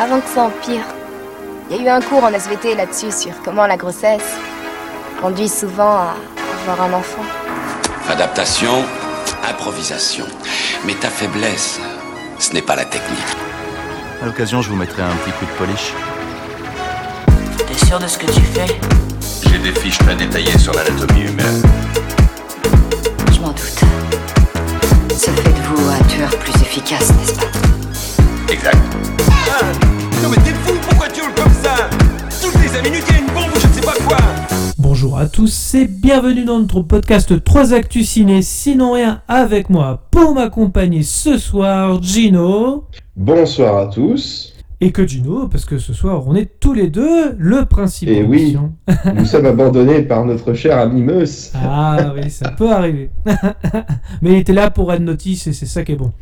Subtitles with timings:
[0.00, 0.82] avant que ça empire.
[1.70, 4.34] Il y a eu un cours en SVT là-dessus sur comment la grossesse
[5.20, 6.14] conduit souvent à
[6.62, 7.22] avoir un enfant.
[8.08, 8.82] Adaptation,
[9.48, 10.24] improvisation.
[10.86, 11.78] Mais ta faiblesse,
[12.38, 13.18] ce n'est pas la technique.
[14.22, 15.92] À l'occasion, je vous mettrai un petit coup de polish.
[17.58, 18.80] T'es sûr de ce que tu fais?
[19.50, 21.62] J'ai des fiches très détaillées sur l'anatomie humaine.
[23.32, 23.80] Je m'en doute.
[25.14, 28.52] Ça fait de vous un tueur plus efficace, n'est-ce pas?
[28.52, 28.78] Exact.
[30.22, 31.88] Non mais t'es fou, pourquoi tu hurles comme ça?
[32.42, 34.18] Toutes les 5 minutes, il y a une bombe ou je ne sais pas quoi
[34.76, 40.02] Bonjour à tous et bienvenue dans notre podcast 3 Actus Ciné, sinon rien avec moi
[40.10, 42.84] pour m'accompagner ce soir, Gino.
[43.16, 44.54] Bonsoir à tous.
[44.82, 48.22] Et que Gino, parce que ce soir on est tous les deux le principe Et
[48.22, 48.56] de oui.
[49.14, 51.52] Nous sommes abandonnés par notre cher ami Meus.
[51.54, 53.10] Ah oui, ça peut arriver.
[54.22, 56.12] Mais il était là pour Red Notice et c'est ça qui est bon.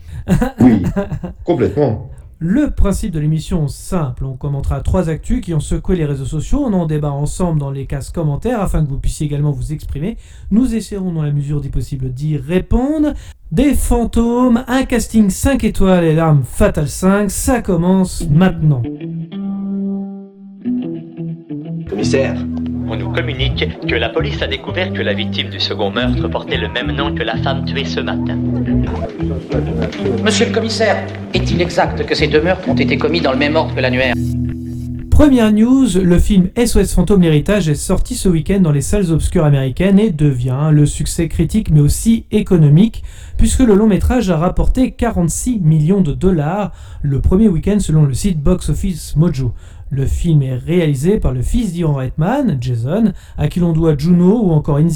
[0.60, 0.82] Oui,
[1.44, 2.10] complètement.
[2.40, 6.62] Le principe de l'émission simple, on commentera trois actus qui ont secoué les réseaux sociaux,
[6.64, 10.16] on en débat ensemble dans les cases commentaires afin que vous puissiez également vous exprimer.
[10.52, 13.14] Nous essaierons dans la mesure du possible d'y répondre.
[13.50, 18.82] Des fantômes, un casting 5 étoiles et l'arme fatale 5, ça commence maintenant.
[21.88, 22.36] Commissaire,
[22.90, 26.56] On nous communique que la police a découvert que la victime du second meurtre portait
[26.56, 28.38] le même nom que la femme tuée ce matin.
[30.24, 30.96] Monsieur le commissaire,
[31.34, 34.14] est-il exact que ces deux meurtres ont été commis dans le même ordre que l'annuaire?
[35.18, 39.44] Première news, le film SOS Fantôme l'héritage est sorti ce week-end dans les salles obscures
[39.44, 43.02] américaines et devient le succès critique mais aussi économique
[43.36, 46.70] puisque le long métrage a rapporté 46 millions de dollars
[47.02, 49.52] le premier week-end selon le site Box Office Mojo.
[49.90, 54.44] Le film est réalisé par le fils d'Ivan Reitman, Jason, à qui l'on doit Juno
[54.44, 54.88] ou encore In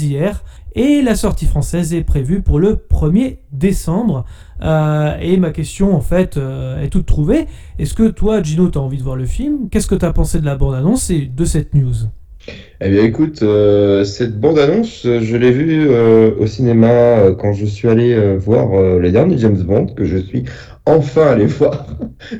[0.74, 4.24] et la sortie française est prévue pour le 1er décembre.
[4.62, 7.46] Euh, et ma question en fait euh, est toute trouvée.
[7.78, 9.68] Est-ce que toi, Gino, tu as envie de voir le film?
[9.70, 11.94] Qu'est-ce que tu as pensé de la bande-annonce et de cette news?
[12.84, 17.64] Eh bien, écoute, euh, cette bande-annonce, je l'ai vue euh, au cinéma euh, quand je
[17.64, 20.44] suis allé voir les derniers James Bond, que je suis
[20.84, 21.86] enfin allé voir.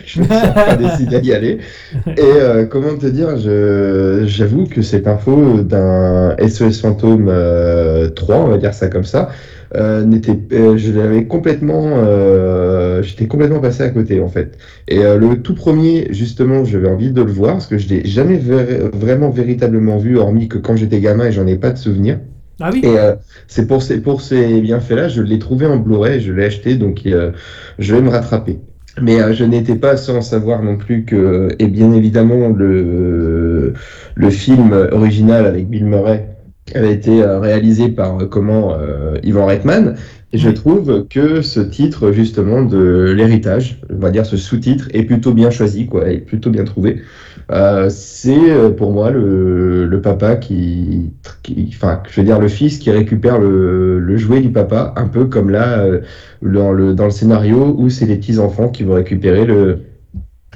[0.05, 1.59] je me suis enfin décidé d'y aller.
[2.17, 8.49] Et comment te dire, je, j'avoue que cette info d'un SOS Fantôme euh, 3, on
[8.49, 9.29] va dire ça comme ça,
[9.75, 14.59] euh, n'était, euh, je l'avais complètement, euh, j'étais complètement passé à côté en fait.
[14.89, 18.37] Et le tout premier, justement, j'avais envie de le voir parce que je l'ai jamais
[18.37, 22.19] ver- vraiment véritablement vu, hormis que quand j'étais gamin et j'en ai pas de souvenir.
[22.61, 23.15] Ah oui Et euh,
[23.49, 27.03] c'est pour ces, pour ces bienfaits-là, je l'ai trouvé en Blu-ray, je l'ai acheté, donc
[27.07, 27.33] euh,
[27.79, 28.59] je vais me rattraper.
[29.01, 33.73] Mais euh, je n'étais pas sans savoir non plus que, et bien évidemment, le,
[34.15, 36.29] le film original avec Bill Murray
[36.75, 38.77] avait été réalisé par comment
[39.25, 39.97] Ivan Reitman.
[40.33, 45.03] Et je trouve que ce titre, justement, de l'héritage, on va dire ce sous-titre, est
[45.03, 47.03] plutôt bien choisi, quoi, est plutôt bien trouvé.
[47.51, 52.49] Euh, c'est euh, pour moi le, le papa qui, qui, enfin, je veux dire le
[52.49, 56.01] fils qui récupère le, le jouet du papa, un peu comme là euh,
[56.43, 59.81] dans le, dans le scénario où c'est les petits enfants qui vont récupérer le,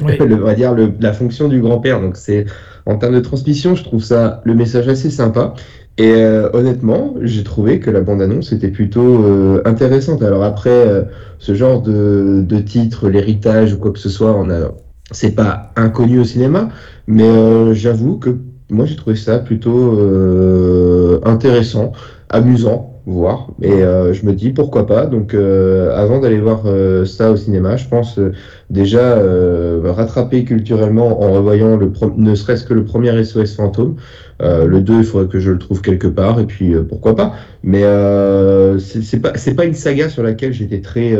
[0.00, 0.16] Oui.
[0.20, 2.00] le- on va dire le, la fonction du grand-père.
[2.00, 2.47] Donc c'est
[2.86, 5.54] en termes de transmission, je trouve ça le message assez sympa.
[5.98, 10.22] Et euh, honnêtement, j'ai trouvé que la bande-annonce était plutôt euh, intéressante.
[10.22, 11.03] Alors après, euh,
[11.38, 14.72] ce genre de, de titre, l'héritage ou quoi que ce soit, on a,
[15.11, 16.69] c'est pas inconnu au cinéma,
[17.06, 18.39] mais euh, j'avoue que
[18.71, 21.93] moi j'ai trouvé ça plutôt euh, intéressant,
[22.28, 23.49] amusant, voir.
[23.62, 25.06] Et euh, je me dis pourquoi pas.
[25.06, 28.33] Donc euh, avant d'aller voir euh, ça au cinéma, je pense euh,
[28.69, 33.97] déjà euh, rattraper culturellement en revoyant le ne serait-ce que le premier SOS fantôme.
[34.42, 37.16] Euh, le 2, il faudrait que je le trouve quelque part, et puis euh, pourquoi
[37.16, 37.34] pas.
[37.62, 41.16] Mais euh, c'est pas, pas une saga sur laquelle j'étais très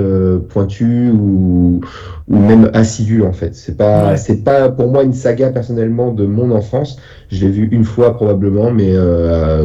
[0.49, 1.81] pointu ou,
[2.29, 3.55] ou même assidu en fait.
[3.55, 4.17] C'est pas, Ouais.
[4.17, 6.99] c'est pas pour moi une saga personnellement de mon enfance.
[7.31, 8.95] Je l'ai vu une fois probablement, mais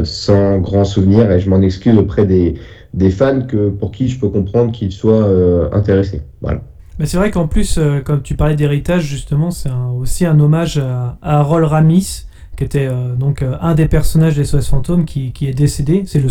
[0.04, 2.56] sans grand souvenir, et je m'en excuse auprès des,
[2.94, 6.22] des fans que, pour qui je peux comprendre qu'ils soient euh, intéressés.
[6.42, 6.62] Voilà.
[7.00, 10.78] Mais c'est vrai qu'en plus, euh, comme tu parlais d'héritage, justement, c'est aussi un hommage
[10.78, 12.26] à, à Harold Ramis,
[12.62, 16.04] qui était euh, donc euh, un des personnages des SOS Fantômes qui, qui est décédé.
[16.06, 16.30] C'est le,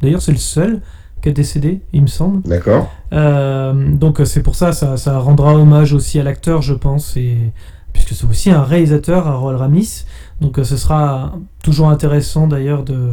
[0.00, 0.80] d'ailleurs, c'est le seul
[1.20, 2.42] qui est décédé, il me semble.
[2.42, 7.16] D'accord Euh, donc c'est pour ça, ça, ça rendra hommage aussi à l'acteur, je pense,
[7.16, 7.36] et
[7.92, 10.04] puisque c'est aussi un réalisateur, Harold Ramis.
[10.40, 11.34] Donc ce sera
[11.64, 13.10] toujours intéressant d'ailleurs de,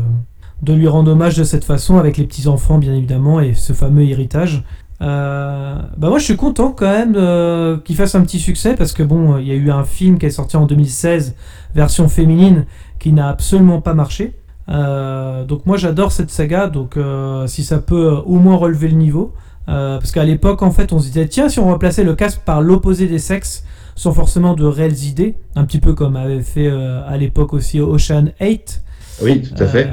[0.62, 3.74] de lui rendre hommage de cette façon avec les petits enfants, bien évidemment, et ce
[3.74, 4.64] fameux héritage.
[5.02, 8.92] Euh, bah moi je suis content quand même euh, qu'il fasse un petit succès parce
[8.92, 11.36] que bon il y a eu un film qui est sorti en 2016
[11.74, 12.66] version féminine
[13.00, 14.36] qui n'a absolument pas marché
[14.70, 18.88] Euh, donc moi j'adore cette saga donc euh, si ça peut euh, au moins relever
[18.90, 19.34] le niveau
[19.68, 22.42] euh, parce qu'à l'époque en fait on se disait tiens si on remplaçait le casque
[22.46, 23.64] par l'opposé des sexes
[23.96, 27.82] sans forcément de réelles idées, un petit peu comme avait fait euh, à l'époque aussi
[27.82, 28.84] Ocean 8.
[29.24, 29.90] Oui, tout à fait.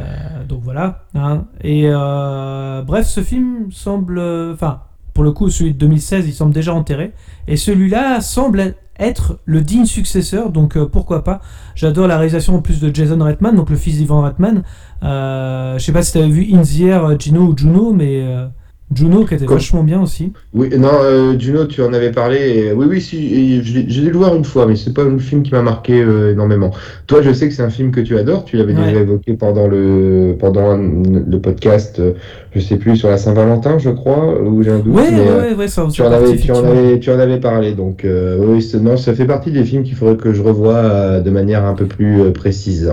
[0.49, 1.07] Donc voilà.
[1.17, 1.47] hein.
[1.65, 4.21] Et euh, bref, ce film semble.
[4.55, 4.83] Enfin,
[5.17, 7.13] pour le coup, celui de 2016, il semble déjà enterré.
[7.49, 11.41] Et celui-là semble être le digne successeur, donc euh, pourquoi pas.
[11.75, 14.63] J'adore la réalisation en plus de Jason Reitman, donc le fils d'Ivan Reitman.
[15.03, 18.47] Euh, je sais pas si tu avais vu In Air, Gino ou Juno, mais euh,
[18.95, 20.33] Juno qui était vachement bien aussi.
[20.55, 22.37] Oui, non, euh, Juno, tu en avais parlé.
[22.39, 25.43] et- oui, oui, si, j'ai dû le voir une fois, mais c'est pas un film
[25.43, 26.71] qui m'a marqué euh, énormément.
[27.09, 28.45] Toi, je sais que c'est un film que tu adores.
[28.45, 28.87] Tu l'avais Ouais.
[28.87, 32.13] déjà évoqué pendant le pendant un- le podcast, euh,
[32.55, 34.95] je sais plus sur la Saint-Valentin, je crois, ou j'ai un doute.
[34.95, 37.41] Ouais, mais, ouais, euh, ouais, ça tu en avais, tu en avais, tu en avais
[37.41, 37.73] parlé.
[37.73, 41.65] Donc, oui, non, ça fait partie des films qu'il faudrait que je revoie de manière
[41.65, 42.93] un peu plus précise.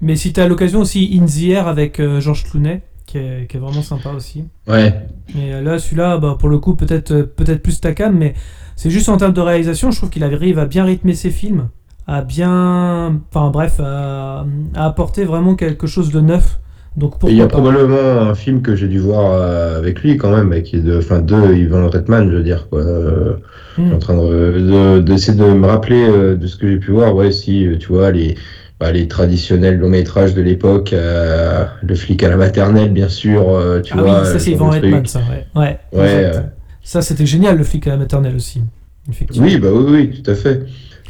[0.00, 2.80] Mais si tu as l'occasion aussi, In the Air avec Georges Clooney,
[3.14, 4.44] qui est, qui est vraiment sympa aussi.
[4.66, 4.92] Ouais.
[5.36, 8.34] Et euh, là, celui-là, bah, pour le coup, peut-être euh, peut-être plus ta cam, mais
[8.76, 11.68] c'est juste en termes de réalisation, je trouve qu'il arrive à bien rythmer ses films,
[12.06, 13.20] à bien.
[13.32, 14.44] Enfin bref, à,
[14.74, 16.60] à apporter vraiment quelque chose de neuf.
[16.96, 20.30] Donc Il y a probablement un film que j'ai dû voir euh, avec lui quand
[20.30, 22.80] même, qui est de, enfin, de Ivan Reitman, je veux dire, quoi.
[22.80, 23.34] Euh,
[23.76, 23.98] Je suis en Hmm.
[23.98, 26.06] train de, de- d'essayer de me rappeler
[26.36, 27.16] de ce que j'ai pu voir.
[27.16, 28.36] Ouais, si, tu vois, les,
[28.80, 33.48] bah, les traditionnels longs métrages de l'époque, euh, Le flic à la maternelle, bien sûr,
[33.48, 34.20] euh, tu Ah vois.
[34.20, 35.08] oui, ça euh, c'est Reitman, truc.
[35.08, 35.46] ça, ouais.
[35.54, 36.52] Ouais, Ouais, exact.
[36.82, 38.62] Ça c'était génial, le flic à la maternelle aussi.
[39.10, 39.46] Effectivement.
[39.46, 40.62] oui, bah oui, oui, tout à fait.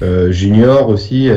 [0.02, 1.28] Euh, Junior aussi,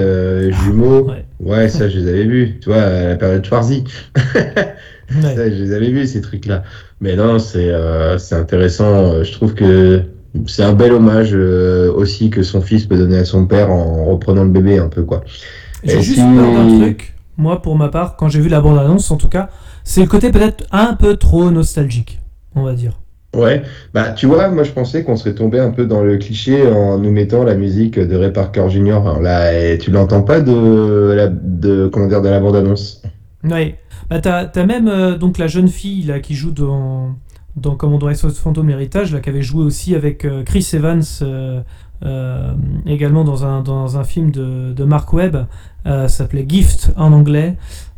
[0.50, 1.08] Jumeaux.
[1.10, 1.26] Ouais.
[1.40, 3.84] Ouais, ça, je les avais vus, tu vois, à la période Schwarzy.
[5.24, 5.36] Ouais.
[5.38, 6.64] Ça, je les avais vus, ces trucs-là.
[7.00, 7.72] Mais non, c'est
[8.34, 9.24] intéressant.
[9.24, 10.02] Je trouve que
[10.48, 14.44] c'est un bel hommage aussi que son fils peut donner à son père en reprenant
[14.44, 15.24] le bébé un peu, quoi.
[15.88, 19.18] J'ai juste peur d'un truc, moi pour ma part, quand j'ai vu la bande-annonce en
[19.18, 19.50] tout cas,
[19.84, 22.20] c'est le côté peut-être un peu trop nostalgique,
[22.56, 23.00] on va dire.
[23.36, 23.62] Ouais,
[23.94, 26.98] bah tu vois, moi je pensais qu'on serait tombé un peu dans le cliché en
[26.98, 28.94] nous mettant la musique de Ray Parker Jr.
[28.94, 33.02] Alors là, tu l'entends pas de la de comment dire de la bande-annonce?
[33.44, 33.76] Ouais.
[34.10, 37.16] Bah, t'as, t'as même euh, donc la jeune fille là, qui joue dans,
[37.56, 41.62] dans Commandant SOS Fantôme Héritage, là, qui avait joué aussi avec euh, Chris Evans, euh,
[42.04, 42.54] euh,
[42.86, 45.46] également dans un, dans un film de, de Mark Webb,
[45.86, 47.56] euh, s'appelait Gift en anglais.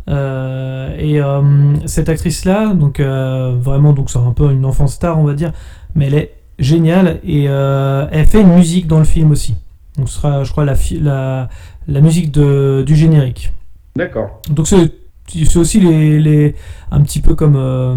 [0.10, 1.42] Euh, et euh,
[1.86, 5.54] cette actrice-là, donc vraiment, donc c'est un peu une enfant star, on va dire,
[5.96, 9.56] mais elle est géniale et elle fait une musique dans le film aussi.
[9.98, 11.50] Donc ce sera, je crois, la, la,
[11.88, 13.52] la musique de, du générique.
[13.96, 14.42] D'accord.
[14.50, 14.94] Donc c'est
[15.32, 16.56] c'est aussi les, les
[16.92, 17.96] un petit peu comme euh,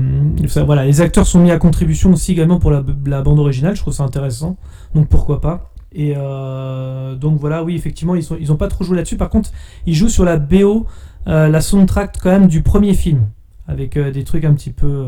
[0.49, 3.75] ça, voilà les acteurs sont mis à contribution aussi également pour la, la bande originale
[3.75, 4.57] je trouve ça intéressant
[4.95, 8.85] donc pourquoi pas et euh, donc voilà oui effectivement ils sont ils ont pas trop
[8.85, 9.51] joué là-dessus par contre
[9.87, 10.87] ils jouent sur la BO
[11.27, 13.27] euh, la soundtrack quand même du premier film
[13.69, 15.07] avec euh, des trucs un petit peu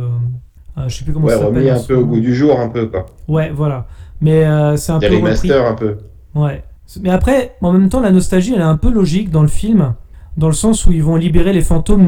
[0.86, 2.68] je sais plus comment Ouais, ça s'appelle remis un peu au goût du jour, un
[2.68, 3.06] peu quoi.
[3.28, 3.86] ouais voilà
[4.20, 4.44] mais
[4.76, 5.24] c'est un Des peu repris.
[5.26, 5.98] remasters un peu.
[6.34, 6.64] Ouais.
[7.02, 9.94] Mais après, en même temps, la nostalgie, elle est un peu logique dans le film,
[10.38, 12.06] dans le sens où ils vont libérer les fantômes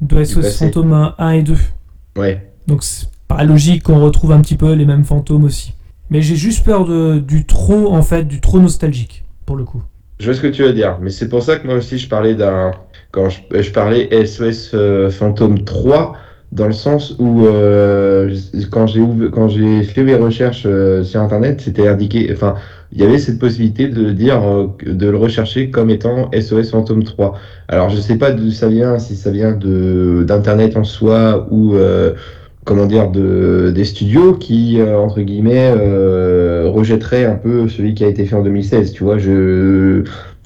[0.00, 0.56] de SOS.
[0.58, 1.56] Fantôme 1, 1 et 2.
[2.16, 2.50] Ouais.
[2.66, 5.74] Donc c'est pas logique qu'on retrouve un petit peu les mêmes fantômes aussi.
[6.10, 9.82] Mais j'ai juste peur de, du trop, en fait, du trop nostalgique, pour le coup.
[10.18, 12.08] Je vois ce que tu veux dire, mais c'est pour ça que moi aussi je
[12.08, 12.72] parlais d'un.
[13.10, 16.14] Quand je, je parlais SOS euh, Fantôme 3,
[16.52, 18.34] dans le sens où euh,
[18.70, 22.28] quand j'ai fait mes recherches euh, sur internet, c'était indiqué.
[22.32, 22.56] Enfin,
[22.92, 27.04] il y avait cette possibilité de dire euh, de le rechercher comme étant SOS Fantôme
[27.04, 27.38] 3.
[27.68, 32.14] Alors je sais pas d'où ça vient, si ça vient d'internet en soi ou euh,
[32.64, 38.04] comment dire de des studios qui euh, entre guillemets euh, rejetteraient un peu celui qui
[38.04, 38.92] a été fait en 2016.
[38.92, 40.04] Tu vois, je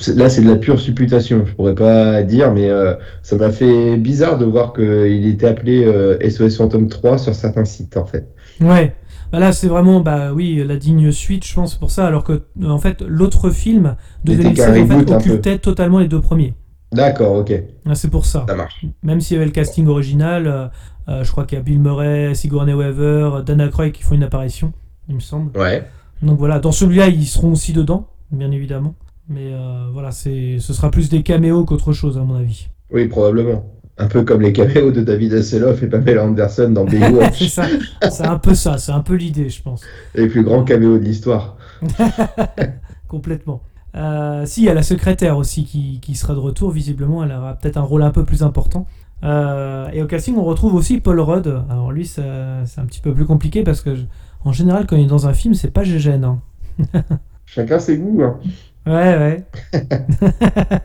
[0.09, 1.45] Là, c'est de la pure supputation.
[1.47, 5.85] Je pourrais pas dire, mais euh, ça m'a fait bizarre de voir qu'il était appelé
[5.85, 8.29] euh, SOS Phantom 3 sur certains sites, en fait.
[8.61, 8.95] Ouais.
[9.33, 12.33] Bah là, c'est vraiment, bah oui, la digne suite, je pense, pour ça, alors que,
[12.33, 16.21] euh, en fait, l'autre film de C'était 2016, qu'un en fait, occultait totalement les deux
[16.21, 16.55] premiers.
[16.95, 17.53] D'accord, ok,
[17.87, 18.45] Ah, c'est pour ça.
[18.49, 18.85] ça marche.
[19.03, 20.67] Même s'il y avait le casting original, euh,
[21.09, 24.23] euh, je crois qu'il y a Bill Murray, Sigourney Weaver, Dana Croy qui font une
[24.23, 24.73] apparition,
[25.09, 25.57] il me semble.
[25.59, 25.87] Ouais.
[26.23, 28.95] Donc voilà, dans celui-là, ils seront aussi dedans, bien évidemment.
[29.29, 32.69] Mais euh, voilà, c'est, ce sera plus des caméos qu'autre chose, à mon avis.
[32.91, 33.71] Oui, probablement.
[33.97, 37.65] Un peu comme les caméos de David Hasselhoff et Pamela Anderson dans c'est Baywatch, ça,
[38.11, 39.83] c'est un peu ça, c'est un peu l'idée, je pense.
[40.15, 41.57] les plus grands caméos de l'histoire.
[43.09, 43.63] Complètement.
[43.97, 47.33] Euh, si, il y a la secrétaire aussi qui, qui sera de retour, visiblement, elle
[47.33, 48.87] aura peut-être un rôle un peu plus important.
[49.23, 51.63] Euh, et au casting, on retrouve aussi Paul Rudd.
[51.71, 54.03] Alors lui, c'est un petit peu plus compliqué parce que, je-
[54.45, 56.25] en général, quand il est dans un film, c'est pas GGN.
[56.25, 56.41] Hein.
[57.47, 58.23] Chacun ses goûts.
[58.23, 58.39] Hein.
[58.87, 59.81] Ouais, ouais.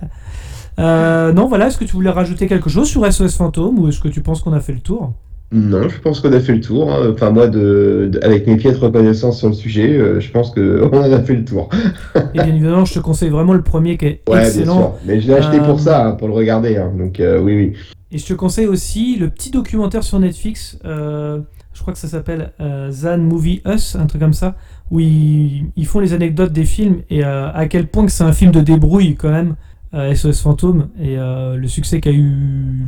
[0.79, 3.99] Euh, non, voilà, est-ce que tu voulais rajouter quelque chose sur SOS Fantôme ou est-ce
[3.99, 5.11] que tu penses qu'on a fait le tour?
[5.51, 6.91] Non, je pense qu'on a fait le tour.
[6.93, 7.09] hein.
[7.11, 10.89] Enfin, moi, de, de- avec mes piètres reconnaissances sur le sujet, euh, je pense qu'on
[10.93, 11.69] en a fait le tour.
[12.15, 14.77] Et bien évidemment, je te conseille vraiment le premier qui est Ouais, bien excellent.
[14.77, 14.93] sûr.
[15.05, 16.77] Mais je l'ai acheté Euh, pour ça, hein, pour le regarder.
[16.77, 16.91] hein.
[16.95, 17.73] Donc, euh, oui, oui.
[18.11, 21.39] Et je te conseille aussi le petit documentaire sur Netflix, euh,
[21.73, 24.55] je crois que ça s'appelle euh, Zan Movie Us, un truc comme ça,
[24.91, 28.23] où ils, ils font les anecdotes des films et euh, à quel point que c'est
[28.23, 29.55] un film de débrouille quand même,
[29.93, 32.31] euh, SOS Fantôme, et euh, le succès qu'a eu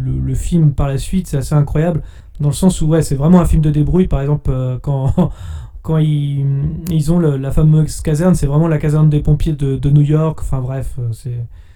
[0.05, 2.01] le, le film par la suite, c'est assez incroyable,
[2.41, 5.13] dans le sens où ouais, c'est vraiment un film de débrouille, par exemple euh, quand...
[5.83, 6.45] Quand ils,
[6.91, 10.03] ils ont le- la fameuse caserne, c'est vraiment la caserne des pompiers de, de New
[10.03, 10.37] York.
[10.43, 11.33] Enfin bref, euh, c'est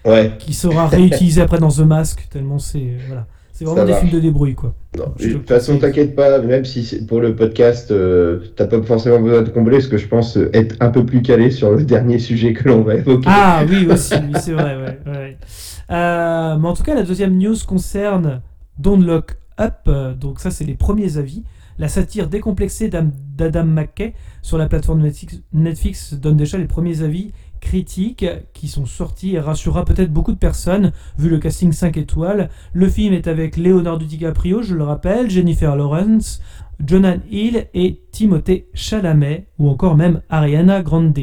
[0.08, 0.30] Ouais.
[0.38, 3.26] qui sera réutilisé après dans The Mask, tellement c'est voilà.
[3.50, 4.74] C'est vraiment des films de débrouille quoi.
[4.96, 8.80] Non, de te toute façon, t'inquiète pas, même si pour le podcast, euh, t'as pas
[8.80, 11.72] forcément besoin de combler, parce que je pense euh, être un peu plus calé sur
[11.72, 13.26] le dernier sujet que l'on va évoquer.
[13.28, 14.76] Ah oui aussi, oui, c'est vrai.
[14.76, 15.36] Ouais, ouais.
[15.90, 18.40] Euh, mais en tout cas, la deuxième news concerne
[18.78, 19.74] Don't Look Up.
[19.88, 21.42] euh, Donc ça, c'est les premiers avis.
[21.78, 25.06] La satire décomplexée d'Am- d'Adam McKay sur la plateforme
[25.52, 30.38] Netflix, donne déjà les premiers avis critiques qui sont sortis et rassurera peut-être beaucoup de
[30.38, 32.48] personnes vu le casting 5 étoiles.
[32.72, 36.40] Le film est avec Leonardo DiCaprio, je le rappelle, Jennifer Lawrence,
[36.86, 41.18] Jonah Hill et Timothée Chalamet ou encore même Ariana Grande.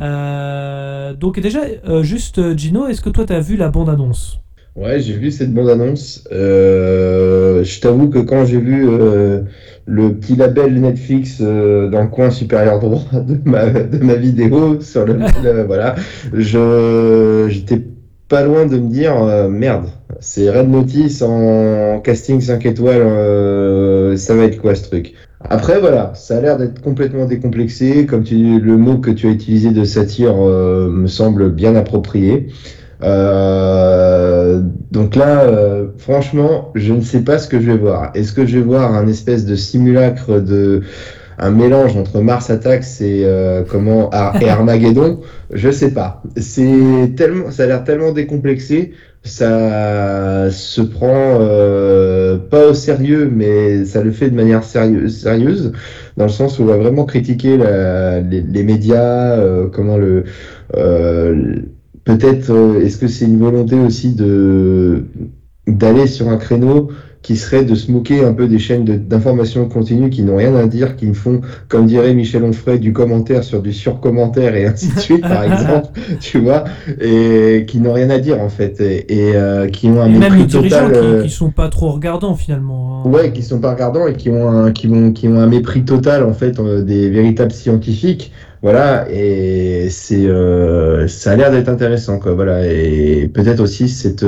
[0.00, 4.41] Euh, donc déjà, euh, juste Gino, est-ce que toi tu as vu la bande-annonce?
[4.74, 6.24] Ouais, j'ai vu cette bande-annonce.
[6.32, 9.42] Euh, je t'avoue que quand j'ai vu euh,
[9.84, 14.80] le petit label Netflix euh, dans le coin supérieur droit de ma, de ma vidéo,
[14.80, 15.94] sur le, le- voilà,
[16.32, 17.82] je j'étais
[18.28, 19.88] pas loin de me dire euh, merde,
[20.20, 25.12] c'est Red Notice en casting 5 étoiles, euh, ça va être quoi ce truc?
[25.50, 28.06] Après, voilà, ça a l'air d'être complètement décomplexé.
[28.06, 32.46] Comme tu, le mot que tu as utilisé de satire euh, me semble bien approprié.
[33.02, 34.11] Euh,
[34.90, 38.10] donc là, euh, franchement, je ne sais pas ce que je vais voir.
[38.14, 40.82] Est-ce que je vais voir un espèce de simulacre de
[41.38, 45.20] un mélange entre Mars Attacks et euh, comment Ar- et Armageddon?
[45.52, 46.22] Je sais pas.
[46.36, 48.92] C'est tellement, ça a l'air tellement décomplexé.
[49.24, 55.72] Ça se prend euh, pas au sérieux, mais ça le fait de manière sérieuse, sérieuse
[56.16, 60.24] dans le sens où on va vraiment critiquer la- les, les médias, euh, comment le
[60.76, 61.54] euh,
[62.04, 65.04] peut-être euh, est-ce que c'est une volonté aussi de
[65.68, 66.88] d'aller sur un créneau
[67.22, 70.56] qui serait de se moquer un peu des chaînes de- d'information continue qui n'ont rien
[70.56, 74.92] à dire, qui font, comme dirait Michel Onfray, du commentaire sur du surcommentaire et ainsi
[74.92, 76.64] de suite, par exemple, tu vois,
[77.00, 80.18] et qui n'ont rien à dire en fait, et, et, euh, qui ont un Et
[80.18, 80.92] même mépris les total.
[80.96, 83.04] euh, qui, qui sont pas trop regardants finalement.
[83.06, 83.08] hein.
[83.08, 85.84] Ouais, qui sont pas regardants et qui ont un, qui ont, qui ont un mépris
[85.84, 88.32] total en fait euh, des véritables scientifiques.
[88.62, 92.32] Voilà, et c'est, euh, ça a l'air d'être intéressant quoi.
[92.32, 94.24] Voilà, et peut-être aussi cette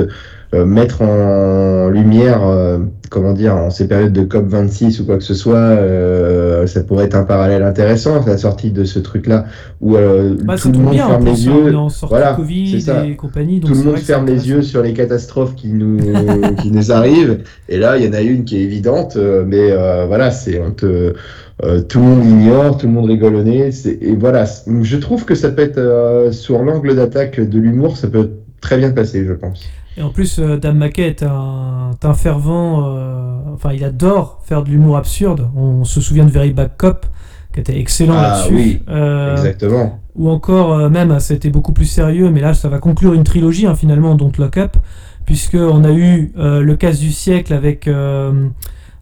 [0.53, 2.77] euh, mettre en lumière, euh,
[3.09, 6.83] comment dire, en ces périodes de COP 26 ou quoi que ce soit, euh, ça
[6.83, 9.45] pourrait être un parallèle intéressant la sortie de ce truc-là
[9.81, 11.73] où euh, Bah, tout le monde bien, ferme les yeux.
[12.07, 13.05] Voilà, Covid c'est ça.
[13.05, 15.97] et compagnie, donc Tout le monde ferme les yeux sur les catastrophes qui nous,
[16.61, 17.39] qui nous arrivent.
[17.67, 20.71] Et là, il y en a une qui est évidente, mais euh, voilà, c'est on
[20.71, 21.13] te,
[21.63, 23.71] euh, tout le monde l'ignore, tout le monde rigole au nez.
[23.71, 24.45] c'est- Et voilà,
[24.81, 28.31] je trouve que ça peut être euh, sur l'angle d'attaque de l'humour, ça peut
[28.61, 29.63] très bien passer, je pense.
[29.97, 32.83] Et en plus, euh, Dan McKay est un, fervent.
[32.97, 35.47] euh, enfin, il adore faire de l'humour absurde.
[35.55, 37.05] On se souvient de Very Bad Cop,
[37.53, 38.53] qui était excellent Ah là-dessus.
[38.53, 38.81] oui,
[39.31, 39.99] exactement.
[40.17, 43.75] Ou encore, même, c'était beaucoup plus sérieux, mais là, ça va conclure une trilogie, hein,
[43.75, 44.75] finalement, Don't Look Up,
[45.25, 47.87] puisqu'on a eu le casse du siècle avec.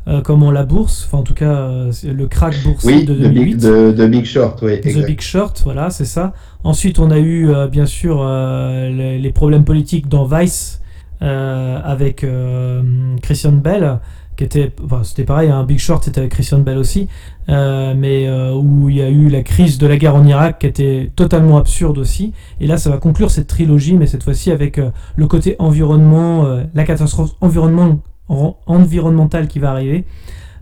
[0.08, 3.20] Euh, comment la bourse, enfin en tout cas euh, le crack boursier Oui, de de
[3.28, 3.46] 2008.
[3.46, 5.06] Big, de, de Big Short, oui, The exact.
[5.08, 6.34] Big Short, voilà, c'est ça.
[6.64, 10.82] Ensuite, on a eu euh, bien sûr euh, les, les problèmes politiques dans Vice
[11.22, 12.82] euh, avec euh,
[13.22, 14.00] Christian Bell,
[14.36, 17.08] qui était, enfin, c'était pareil, un Big Short, c'était avec Christian Bell aussi,
[17.50, 20.60] euh, mais euh, où il y a eu la crise de la guerre en Irak,
[20.60, 22.34] qui était totalement absurde aussi.
[22.60, 24.82] Et là, ça va conclure cette trilogie, mais cette fois-ci avec
[25.16, 30.06] le côté environnement, euh, la catastrophe environnement, en- environnementale qui va arriver.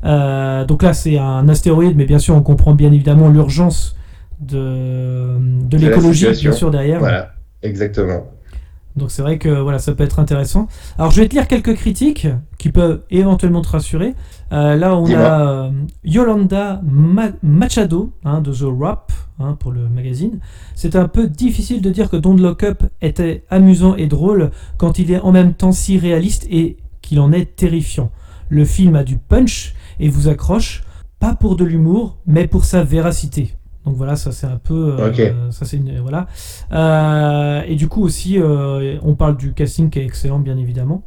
[0.03, 3.96] Euh, donc là, c'est un astéroïde, mais bien sûr, on comprend bien évidemment l'urgence
[4.39, 7.00] de, de l'écologie, bien sûr, derrière.
[7.00, 8.25] Voilà, exactement.
[8.98, 10.68] Donc c'est vrai que voilà, ça peut être intéressant.
[10.98, 12.27] Alors je vais te lire quelques critiques
[12.58, 14.15] qui peuvent éventuellement te rassurer.
[14.51, 15.72] Euh, là, on a euh,
[16.03, 20.39] Yolanda Ma- Machado hein, de The Wrap hein, pour le magazine.
[20.75, 25.00] C'est un peu difficile de dire que Don't Look Up était amusant et drôle quand
[25.00, 28.12] il est en même temps si réaliste et qu'il en est terrifiant.
[28.50, 30.84] Le film a du punch et vous accroche,
[31.20, 33.55] pas pour de l'humour, mais pour sa véracité.
[33.86, 36.27] Donc voilà, ça c'est un peu, euh, ça c'est voilà.
[36.72, 41.03] Euh, et du coup aussi, euh, on parle du casting qui est excellent, bien évidemment.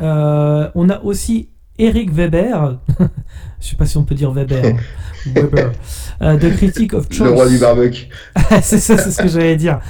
[0.00, 2.78] On a aussi Eric Weber,
[3.60, 4.76] je sais pas si on peut dire Weber,
[5.26, 5.72] Weber
[6.22, 7.26] euh, de Critic of Choice.
[7.26, 8.06] Le roi du barbecue.
[8.62, 9.80] c'est ça, c'est ce que j'allais dire.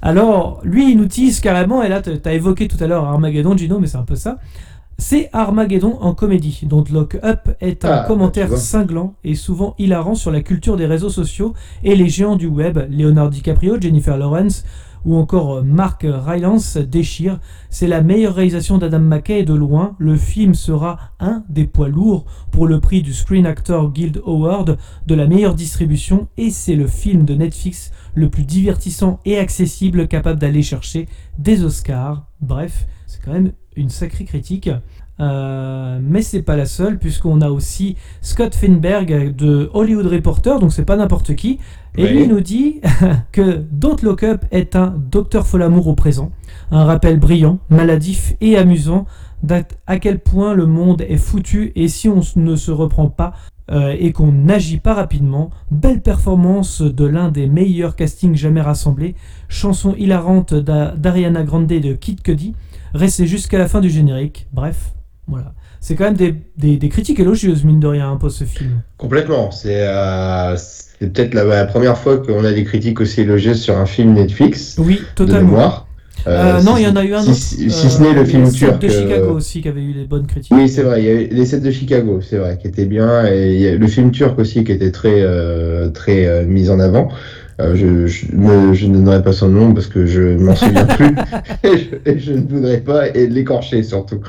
[0.00, 3.56] Alors, lui, il nous tease carrément, et là, tu as évoqué tout à l'heure Armageddon,
[3.56, 4.38] Gino, mais c'est un peu ça.
[4.98, 10.14] C'est Armageddon en comédie, dont Lock Up est un Ah, commentaire cinglant et souvent hilarant
[10.14, 11.52] sur la culture des réseaux sociaux
[11.84, 14.64] et les géants du web, Leonardo DiCaprio, Jennifer Lawrence
[15.06, 17.40] ou encore euh, Mark Rylance déchire.
[17.70, 19.94] C'est la meilleure réalisation d'Adam McKay de loin.
[19.98, 24.76] Le film sera un des poids lourds pour le prix du Screen Actor Guild Award
[25.06, 30.08] de la meilleure distribution et c'est le film de Netflix le plus divertissant et accessible
[30.08, 31.08] capable d'aller chercher
[31.38, 32.26] des Oscars.
[32.40, 34.70] Bref, c'est quand même une sacrée critique.
[35.18, 40.72] Euh, mais c'est pas la seule puisqu'on a aussi Scott Finberg de Hollywood Reporter, donc
[40.72, 41.58] c'est pas n'importe qui.
[41.96, 42.08] Et Oui.
[42.10, 42.80] lui il nous dit
[43.32, 46.32] que Don't Look Up est un docteur Folamour au présent,
[46.70, 49.06] un rappel brillant, maladif et amusant
[49.86, 53.32] à quel point le monde est foutu et si on ne se reprend pas
[53.70, 59.14] euh, et qu'on n'agit pas rapidement, belle performance de l'un des meilleurs castings jamais rassemblés,
[59.48, 62.54] chanson hilarante d'A- d'Ariana Grande et de Kid Cudi,
[62.94, 64.92] restez jusqu'à la fin du générique, bref,
[65.28, 65.52] voilà.
[65.80, 68.80] C'est quand même des, des- des critiques élogieuses, mine de rien, hein, pour ce film.
[68.96, 69.50] Complètement.
[69.50, 70.56] C'est euh,
[71.00, 74.76] peut-être la, la première fois qu'on a des critiques aussi élogieuses sur un film Netflix.
[74.78, 75.58] Oui, totalement.
[75.62, 75.70] Euh,
[76.28, 77.34] Euh, non, il y en a eu un autre.
[77.34, 78.82] si- si euh, ce n'est le film les sept turc.
[78.82, 80.52] de Chicago aussi, qui avait eu des bonnes critiques.
[80.56, 81.00] Oui, c'est vrai.
[81.02, 83.26] Il y a eu les 7 de Chicago, c'est vrai, qui était bien.
[83.30, 85.22] Et il y a le film turc aussi qui était très,
[85.92, 87.08] très mis en avant.
[87.60, 90.54] Euh, je, je, me- je ne donnerai pas son nom parce que je ne m'en
[90.54, 91.14] souviens plus
[91.64, 94.20] et, je, et je ne voudrais pas et l'écorcher surtout.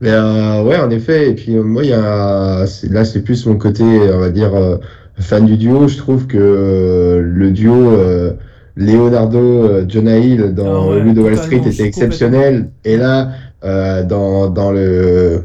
[0.00, 1.30] Mais euh, ouais, en effet.
[1.30, 4.30] Et puis euh, moi, il y a c'est- là, c'est plus mon côté, on va
[4.30, 4.76] dire, euh,
[5.18, 5.88] fan du duo.
[5.88, 8.32] Je trouve que euh, le duo euh,
[8.76, 12.70] Leonardo Jonah Hill dans Ah ouais, Le Loup de Wall Street était exceptionnel.
[12.84, 13.30] Et là,
[13.64, 15.42] euh, dans, dans le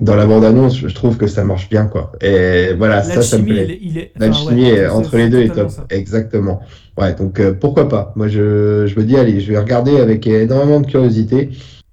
[0.00, 2.12] dans la bande-annonce, je trouve que ça marche bien, quoi.
[2.22, 3.78] Et voilà, ça, ça me plaît.
[3.82, 5.68] il est- La enfin, chimie ouais, entre les deux est top.
[5.70, 5.84] ça.
[5.90, 6.60] Exactement.
[6.96, 8.12] Ouais, donc euh, pourquoi pas?
[8.16, 11.50] Moi, je, je me dis, allez, je vais regarder avec énormément de curiosité.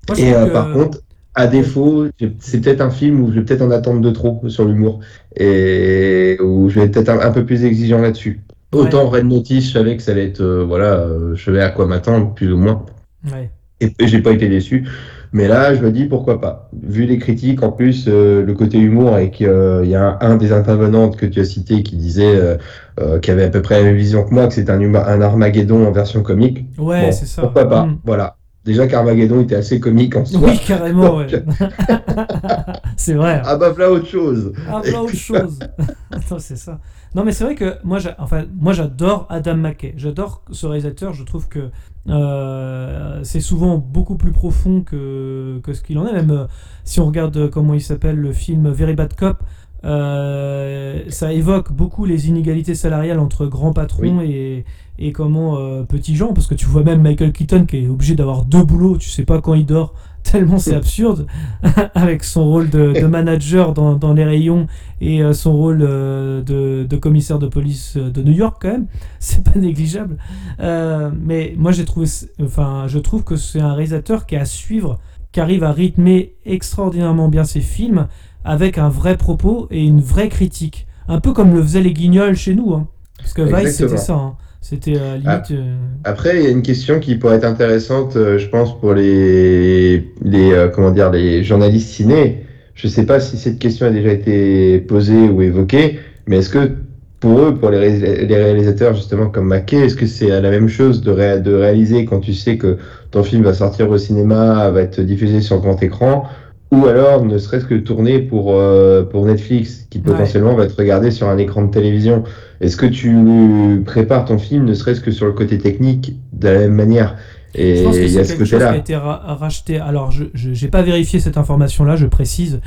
[0.08, 1.00] Moi, Et euh, que- par contre,
[1.38, 2.08] à défaut,
[2.40, 5.00] c'est peut-être un film où je vais peut-être en attendre de trop sur l'humour
[5.40, 8.42] et où je vais peut-être un, un peu plus exigeant là-dessus.
[8.74, 11.70] Autant Red Notice, je savais que ça allait être, euh, voilà, euh, je savais à
[11.70, 12.86] quoi m'attendre, plus ou moins.
[13.32, 13.50] Ouais.
[13.80, 14.86] Et, et j'ai pas été déçu.
[15.32, 16.70] Mais là, je me dis pourquoi pas?
[16.84, 19.46] Vu les critiques, en plus, euh, le côté humour, et qu'il
[19.86, 22.58] y a un, des intervenantes que tu as cité qui disait,
[23.00, 25.22] euh, qui avait à peu près la même vision que moi, que c'est un, un
[25.22, 26.66] Armageddon en version comique.
[26.78, 27.44] Ouais, Bon, c'est ça.
[27.44, 27.86] Pourquoi pas?
[27.86, 28.00] Mm.
[28.06, 28.38] Voilà.
[28.68, 30.42] Déjà qu'Armageddon était assez comique en soi.
[30.44, 31.44] Oui, carrément, Donc, ouais.
[32.98, 33.42] c'est vrai.
[33.46, 34.52] Ah bah voilà autre chose.
[34.68, 35.58] Ah, voilà autre chose.
[36.12, 36.78] Attends, c'est ça.
[37.16, 39.94] Non, mais c'est vrai que moi, enfin, moi j'adore Adam McKay.
[39.96, 41.14] J'adore ce réalisateur.
[41.14, 41.70] Je trouve que
[42.10, 46.12] euh, c'est souvent beaucoup plus profond que, que ce qu'il en est.
[46.12, 46.46] Même euh,
[46.84, 49.38] si on regarde euh, comment il s'appelle le film Very Bad Cop,
[49.86, 54.66] euh, ça évoque beaucoup les inégalités salariales entre grands patrons et,
[55.00, 56.34] et comment euh, petits gens.
[56.34, 58.98] Parce que tu vois même Michael Keaton qui est obligé d'avoir deux boulots.
[58.98, 59.94] Tu sais pas quand il dort.
[60.28, 61.26] Tellement c'est absurde
[61.96, 64.68] avec son rôle de, de manager dans, dans les rayons
[65.00, 68.88] et euh, son rôle euh, de, de commissaire de police de New York quand même
[69.20, 70.18] c'est pas négligeable
[70.60, 72.08] mais moi j'ai trouvé
[72.44, 75.00] enfin je trouve que c'est un réalisateur qui est à suivre
[75.32, 78.08] qui arrive à rythmer extraordinairement bien ses films
[78.44, 82.36] avec un vrai propos et une vraie critique un peu comme le faisaient les guignols
[82.36, 82.88] chez nous hein.
[83.18, 84.36] parce que Vice c'était ça hein.
[84.70, 85.44] C'était euh, limite Ah.
[85.52, 88.94] euh, Après, il y a une question qui pourrait être intéressante, euh, je pense, pour
[88.94, 92.44] les, les, euh, comment dire, les journalistes ciné.
[92.76, 96.72] Je sais pas si cette question a déjà été posée ou évoquée, mais est-ce que
[97.20, 100.68] pour eux, pour les, ré- les réalisateurs justement comme Mackay, est-ce que c'est la même
[100.68, 102.78] chose de, ré- de réaliser quand tu sais que
[103.10, 106.26] ton film va sortir au cinéma, va être diffusé sur grand écran,
[106.72, 111.12] ou alors ne serait-ce que tourné pour, euh, pour Netflix, qui potentiellement va être regardé
[111.12, 112.24] sur un écran de télévision
[112.60, 116.60] Est-ce que tu prépares ton film, ne serait-ce que sur le côté technique, de la
[116.60, 117.16] même manière?
[117.56, 118.76] Et Je pense que il y c'est a ce qui a côté-là.
[118.76, 119.80] été ra- racheté.
[119.80, 120.26] Alors, je
[120.66, 122.60] n'ai pas vérifié cette information-là, je précise,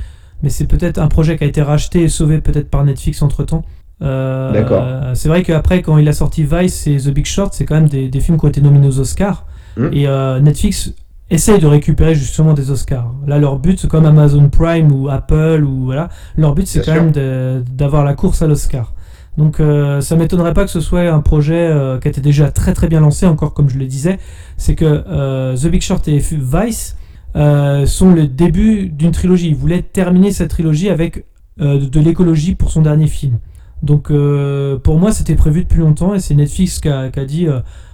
[0.43, 3.65] mais c'est peut-être un projet qui a été racheté et sauvé peut-être par Netflix entre-temps.
[4.03, 4.83] Euh, D'accord.
[5.15, 7.89] C'est vrai qu'après, quand il a sorti Vice et The Big Short, c'est quand même
[7.89, 9.45] des, des films qui ont été nominés aux Oscars.
[9.77, 9.89] Hmm.
[9.93, 10.95] Et euh, Netflix
[11.31, 13.15] essaye de récupérer justement des Oscars.
[13.27, 16.93] Là, leur but, c'est comme Amazon Prime ou Apple, ou voilà, leur but, c'est quand
[16.93, 17.05] sûr.
[17.05, 18.93] même d'avoir la course à l'Oscar.
[19.37, 22.75] Donc euh, ça m'étonnerait pas que ce soit un projet euh, qui était déjà très
[22.75, 24.19] très bien lancé, encore comme je le disais,
[24.57, 26.97] c'est que euh, The Big Short et Vice
[27.37, 29.49] euh, sont le début d'une trilogie.
[29.49, 31.25] Il voulait terminer cette trilogie avec
[31.59, 33.39] de, l'écologie pour son dernier film.
[33.83, 34.11] Donc
[34.83, 37.49] pour moi c'était prévu depuis longtemps et c'est Netflix qui a, qui a dit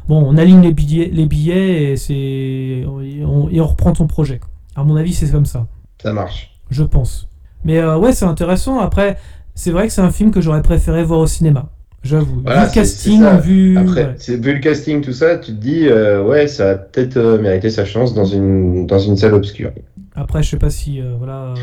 [0.09, 4.40] bon on aligne les billets, les billets et, c'est, on, et on reprend ton projet.
[4.75, 5.66] À mon avis c'est comme ça.
[6.03, 6.53] Ça marche.
[6.71, 7.29] je pense.
[7.64, 8.79] Mais euh, ouais, c'est intéressant.
[8.79, 9.19] Après,
[9.55, 11.71] c'est vrai que c'est un film que j'aurais préféré voir au cinéma.
[12.05, 12.42] J'avoue.
[12.45, 13.79] Voilà, vu le casting, vu.
[13.79, 14.14] Après, ouais.
[14.19, 17.40] c'est- vu le casting, tout ça, tu te dis, euh, ouais, ça a peut-être euh,
[17.40, 19.73] mérité sa chance dans une, dans une salle obscure.
[20.14, 21.55] Après, je sais pas si voilà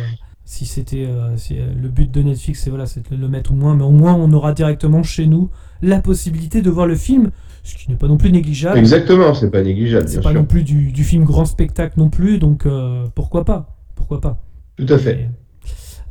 [0.45, 3.75] si c'était si, le but de Netflix, c'est voilà, c'est de le mettre au moins,
[3.75, 5.49] mais au moins on aura directement chez nous
[5.81, 7.31] la possibilité de voir le film,
[7.63, 8.77] ce qui n'est pas non plus négligeable.
[8.77, 10.39] Exactement, c'est pas négligeable, C'est pas sûr.
[10.39, 13.75] non plus du, du film grand spectacle non plus, donc euh, pourquoi pas?
[13.95, 14.37] Pourquoi pas?
[14.75, 15.29] Tout à fait.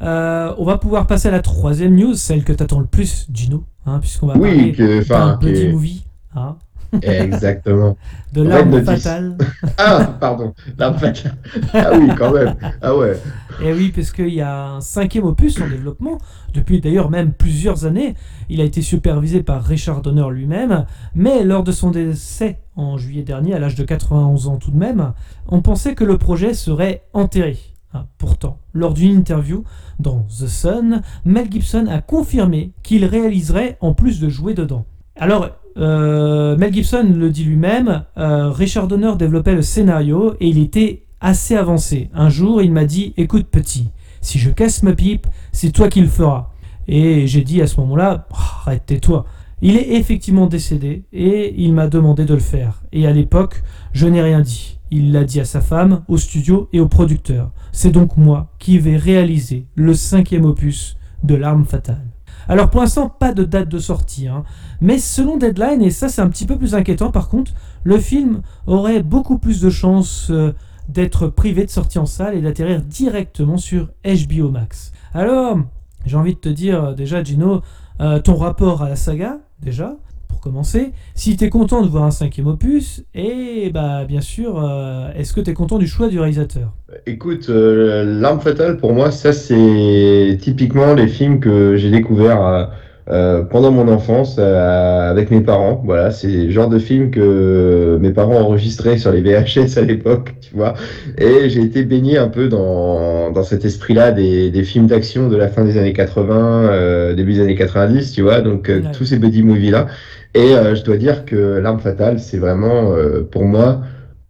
[0.02, 3.64] Euh, on va pouvoir passer à la troisième news, celle que t'attends le plus, Gino,
[3.86, 6.56] hein, puisqu'on va Oui, parler d'un buddy est- movie, hein,
[7.00, 7.96] Exactement.
[8.32, 9.36] de l'arme fatale.
[9.78, 11.36] Ah, pardon, l'arme fatale.
[11.72, 12.54] Ah oui, quand même.
[12.80, 13.18] Ah ouais.
[13.62, 16.18] Et oui, parce qu'il y a un cinquième opus en développement,
[16.52, 18.14] depuis d'ailleurs même plusieurs années.
[18.48, 23.22] Il a été supervisé par Richard Donner lui-même, mais lors de son décès en juillet
[23.22, 25.12] dernier, à l'âge de 91 ans tout de même,
[25.48, 27.58] on pensait que le projet serait enterré.
[27.94, 29.64] Ah, pourtant, lors d'une interview
[29.98, 34.86] dans The Sun, Mel Gibson a confirmé qu'il réaliserait en plus de jouer dedans.
[35.14, 40.58] Alors, euh, Mel Gibson le dit lui-même, euh, Richard Donner développait le scénario et il
[40.58, 42.10] était assez avancé.
[42.14, 46.00] Un jour, il m'a dit Écoute, petit, si je casse ma pipe, c'est toi qui
[46.00, 46.50] le feras.
[46.88, 49.24] Et j'ai dit à ce moment-là Arrête, tais-toi.
[49.60, 52.82] Il est effectivement décédé et il m'a demandé de le faire.
[52.92, 54.80] Et à l'époque, je n'ai rien dit.
[54.90, 57.50] Il l'a dit à sa femme, au studio et au producteur.
[57.70, 62.11] C'est donc moi qui vais réaliser le cinquième opus de L'arme fatale.
[62.48, 64.44] Alors pour l'instant, pas de date de sortie, hein.
[64.80, 67.52] mais selon Deadline, et ça c'est un petit peu plus inquiétant par contre,
[67.84, 70.52] le film aurait beaucoup plus de chances euh,
[70.88, 74.92] d'être privé de sortie en salle et d'atterrir directement sur HBO Max.
[75.14, 75.58] Alors,
[76.06, 77.62] j'ai envie de te dire euh, déjà, Gino,
[78.00, 79.96] euh, ton rapport à la saga, déjà,
[80.42, 85.08] commencer, si tu es content de voir un cinquième opus, et bah bien sûr, euh,
[85.16, 86.72] est-ce que tu es content du choix du réalisateur?
[87.06, 92.64] Écoute, euh, L'arme fatale, pour moi, ça, c'est typiquement les films que j'ai découverts euh,
[93.10, 95.80] euh, pendant mon enfance avec mes parents.
[95.84, 100.34] Voilà, c'est le genre de film que mes parents enregistraient sur les VHS à l'époque,
[100.40, 100.74] tu vois.
[101.18, 105.36] Et j'ai été baigné un peu dans, dans cet esprit-là des, des films d'action de
[105.36, 108.40] la fin des années 80, euh, début des années 90, tu vois.
[108.40, 109.86] Donc, tous ces buddy movies-là.
[110.34, 113.80] Et euh, je dois dire que L'arme fatale, c'est vraiment, euh, pour moi,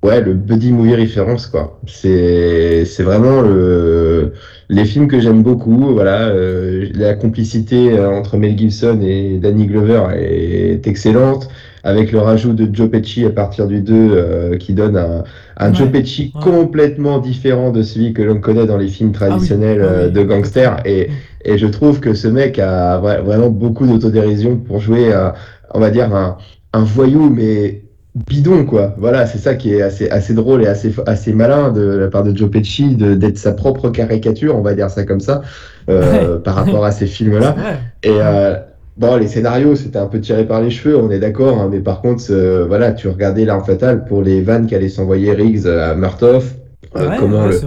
[0.05, 1.81] Ouais, le buddy movie référence, quoi.
[1.89, 4.35] C'est, c'est vraiment le,
[4.69, 5.95] les films que j'aime beaucoup.
[5.95, 11.49] Voilà, euh, la complicité euh, entre Mel Gibson et Danny Glover est excellente.
[11.85, 15.25] Avec le rajout de Joe Pesci à partir du 2, euh, qui donne un,
[15.57, 16.41] un Joe Pesci ouais.
[16.41, 20.11] complètement différent de celui que l'on connaît dans les films traditionnels Ah oui, euh, oui.
[20.11, 20.79] de gangsters.
[20.85, 21.11] Et,
[21.45, 25.31] et je trouve que ce mec a vra- vraiment beaucoup d'autodérision pour jouer, euh,
[25.75, 26.37] on va dire, un,
[26.73, 27.83] un voyou, mais
[28.15, 28.95] bidon, quoi.
[28.99, 32.25] Voilà, c'est ça qui est assez, assez drôle et assez, assez malin de la part
[32.25, 35.43] de Joe Pesci d'être sa propre caricature, on va dire ça comme ça,
[35.89, 37.55] euh, par rapport à ces films-là.
[37.57, 37.79] Ouais.
[38.03, 38.57] Et euh,
[38.97, 41.81] bon, les scénarios, c'était un peu tiré par les cheveux, on est d'accord, hein, mais
[41.81, 45.95] par contre, euh, voilà, tu regardais L'Arme Fatale pour les vannes qu'allait s'envoyer Riggs à
[45.95, 46.55] Murtoff,
[46.97, 47.61] euh, Ouais, comment ouais, le,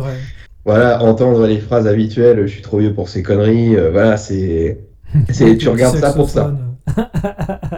[0.66, 4.80] voilà, entendre les phrases habituelles, je suis trop vieux pour ces conneries, euh, voilà, c'est,
[5.30, 6.54] c'est, tu regardes ça pour ça.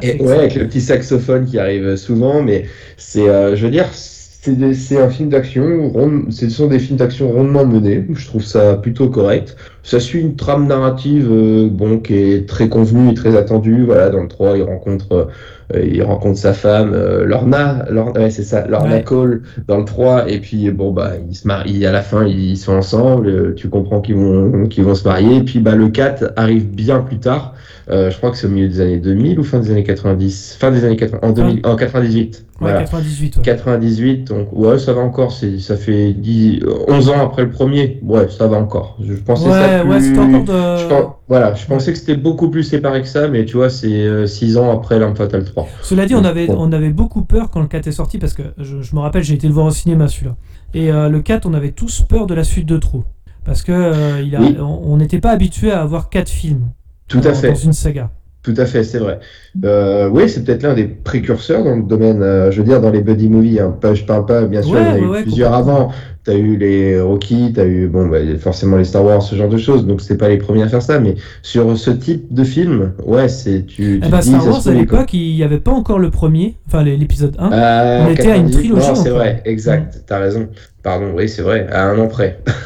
[0.02, 2.66] Et ouais, avec le petit saxophone qui arrive souvent, mais
[2.98, 5.92] c'est, euh, je veux dire, c'est, un film d'action,
[6.30, 8.06] ce sont des films d'action rondement menés.
[8.14, 9.58] Je trouve ça plutôt correct.
[9.88, 13.86] Ça suit une trame narrative, euh, bon, qui est très convenue et très attendue.
[13.86, 15.30] Voilà, dans le 3, il rencontre,
[15.74, 19.04] euh, il rencontre sa femme, euh, Lorna, Lorna, ouais, c'est ça, Lorna Ouais.
[19.04, 22.58] Cole dans le 3, et puis bon bah ils se marient à la fin, ils
[22.58, 23.28] sont ensemble.
[23.30, 25.38] euh, Tu comprends qu'ils vont, qu'ils vont se marier.
[25.38, 27.54] Et puis bah le 4 arrive bien plus tard.
[27.90, 30.58] Euh, je crois que c'est au milieu des années 2000 ou fin des années 90
[30.60, 32.44] Fin des années 80, en, 2000, en 98.
[32.60, 32.80] Ouais, voilà.
[32.82, 33.38] 98.
[33.38, 33.44] ouais.
[33.44, 35.32] 98, donc ouais, ça va encore.
[35.32, 38.02] C'est, ça fait 10, 11 ans après le premier.
[38.04, 38.98] Ouais, ça va encore.
[39.02, 39.48] Je pensais
[39.84, 40.18] Ouais, ça plus.
[40.20, 43.28] ouais, c'était encore de- je voilà, je pensais que c'était beaucoup plus séparé que ça,
[43.28, 45.68] mais tu vois, c'est 6 ans après L'Arme Fatale 3.
[45.82, 48.44] Cela dit, on avait, on avait beaucoup peur quand le 4 est sorti parce que
[48.58, 50.36] je, je me rappelle, j'ai été le voir au cinéma celui-là.
[50.74, 53.04] Et euh, le 4, on avait tous peur de la suite de trop.
[53.46, 54.58] Parce que euh, il a- Oui.
[54.60, 56.70] on n'était pas habitué à avoir 4 films
[57.08, 57.50] Tout dans, à fait.
[57.50, 58.12] dans une saga.
[58.44, 59.20] Tout à fait, c'est vrai.
[59.66, 62.92] Euh, oui, c'est peut-être l'un des précurseurs dans le domaine, euh, je veux dire, dans
[62.92, 63.60] les buddy movies.
[63.60, 63.76] Hein.
[63.94, 65.92] Je parle pas, bien sûr, Ouais, il y en a ouais, eu ouais, plusieurs avant.
[66.28, 69.34] Tu as eu les Rocky, tu as eu bon, bah, forcément les Star Wars, ce
[69.36, 69.86] genre de choses.
[69.88, 71.00] Donc, c'est pas les premiers à faire ça.
[71.00, 73.66] Mais sur ce type de film, ouais, c'est.
[73.66, 76.10] Tu, tu Eh te dis, Star Wars, à l'époque, il n'y avait pas encore le
[76.10, 77.52] premier, enfin l'épisode 1.
[77.54, 80.50] Euh, on était à une 90, trilogie Non, c'est vrai, exact, t'as raison.
[80.84, 82.40] Pardon, oui, c'est vrai, à un an près.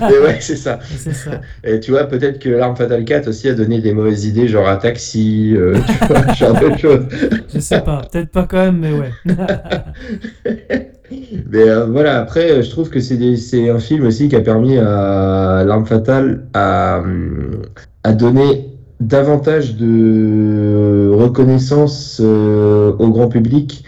[0.00, 0.78] Mais ouais, c'est ça.
[1.64, 4.68] Et tu vois, peut-être que l'arme fatale 4 aussi a donné des mauvaises idées, genre
[4.68, 7.06] un taxi, euh, tu vois, genre de choses.
[7.52, 9.12] Je sais pas, peut-être pas quand même, mais ouais.
[11.10, 15.64] Mais euh, voilà, après, je trouve que c'est un film aussi qui a permis à
[15.66, 17.02] L'Arme Fatale à,
[18.02, 23.84] à donner davantage de reconnaissance euh, au grand public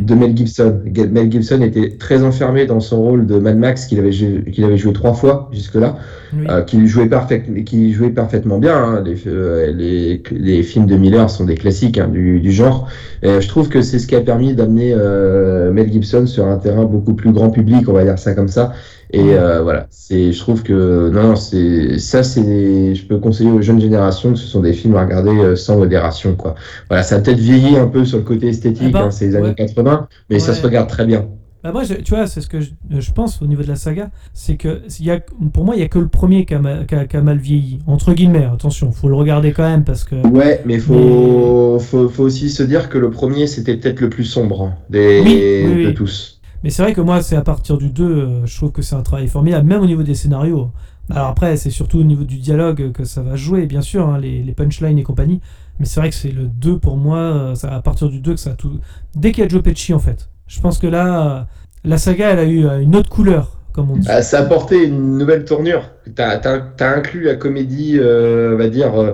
[0.00, 0.80] De Mel Gibson.
[1.10, 4.76] Mel Gibson était très enfermé dans son rôle de Mad Max qu'il avait, qu'il avait
[4.76, 5.96] joué trois fois jusque-là,
[6.32, 6.44] Oui.
[6.48, 7.42] euh, qu'il jouait, parfait,
[7.90, 8.76] jouait parfaitement bien.
[8.76, 9.02] hein.
[9.04, 12.88] Les, euh, les, les films de Miller sont des classiques hein, du, du genre.
[13.22, 16.56] Et je trouve que c'est ce qui a permis d'amener euh, Mel Gibson sur un
[16.58, 18.72] terrain beaucoup plus grand public, on va dire ça comme ça.
[19.14, 23.50] Et euh, voilà, c'est, je trouve que non, non, c'est ça, c'est, je peux conseiller
[23.50, 26.54] aux jeunes générations que ce sont des films à regarder euh, sans modération, quoi.
[26.88, 29.26] Voilà, ça a peut-être vieilli un peu sur le côté esthétique, Ah bah, hein, c'est
[29.26, 29.38] les ouais.
[29.44, 31.26] années 80, mais ça se regarde très bien.
[31.62, 33.76] Bah moi, je- tu vois, c'est ce que je, je pense au niveau de la
[33.76, 35.20] saga, c'est que y a,
[35.52, 37.22] pour moi, il y a que le premier qui a, ma- qui a- qui a
[37.22, 37.78] mal vieilli.
[37.86, 40.16] Entre guillemets, attention, faut le regarder quand même parce que.
[40.26, 44.24] Ouais, mais faut, faut, faut aussi se dire que le premier, c'était peut-être le plus
[44.24, 45.34] sombre hein, des, Oui,
[45.76, 45.94] oui, de oui.
[45.94, 46.40] tous.
[46.62, 48.94] Mais c'est vrai que moi, c'est à partir du 2, euh, je trouve que c'est
[48.94, 50.70] un travail formidable, même au niveau des scénarios.
[51.10, 54.18] Alors après, c'est surtout au niveau du dialogue que ça va jouer, bien sûr, hein,
[54.18, 55.40] les, punchlines et compagnie.
[55.78, 58.34] Mais c'est vrai que c'est le 2 pour moi, euh, ça, à partir du 2
[58.34, 58.78] que ça a tout.
[59.16, 60.28] Dès qu'il y a Joe Pesci, en fait.
[60.46, 61.42] Je pense que là, euh,
[61.84, 64.06] la saga, elle a eu euh, une autre couleur, comme on dit.
[64.10, 65.90] Ah, ça a apporté une nouvelle tournure.
[66.14, 69.12] T'as as, inclus la comédie, euh, on va dire, euh,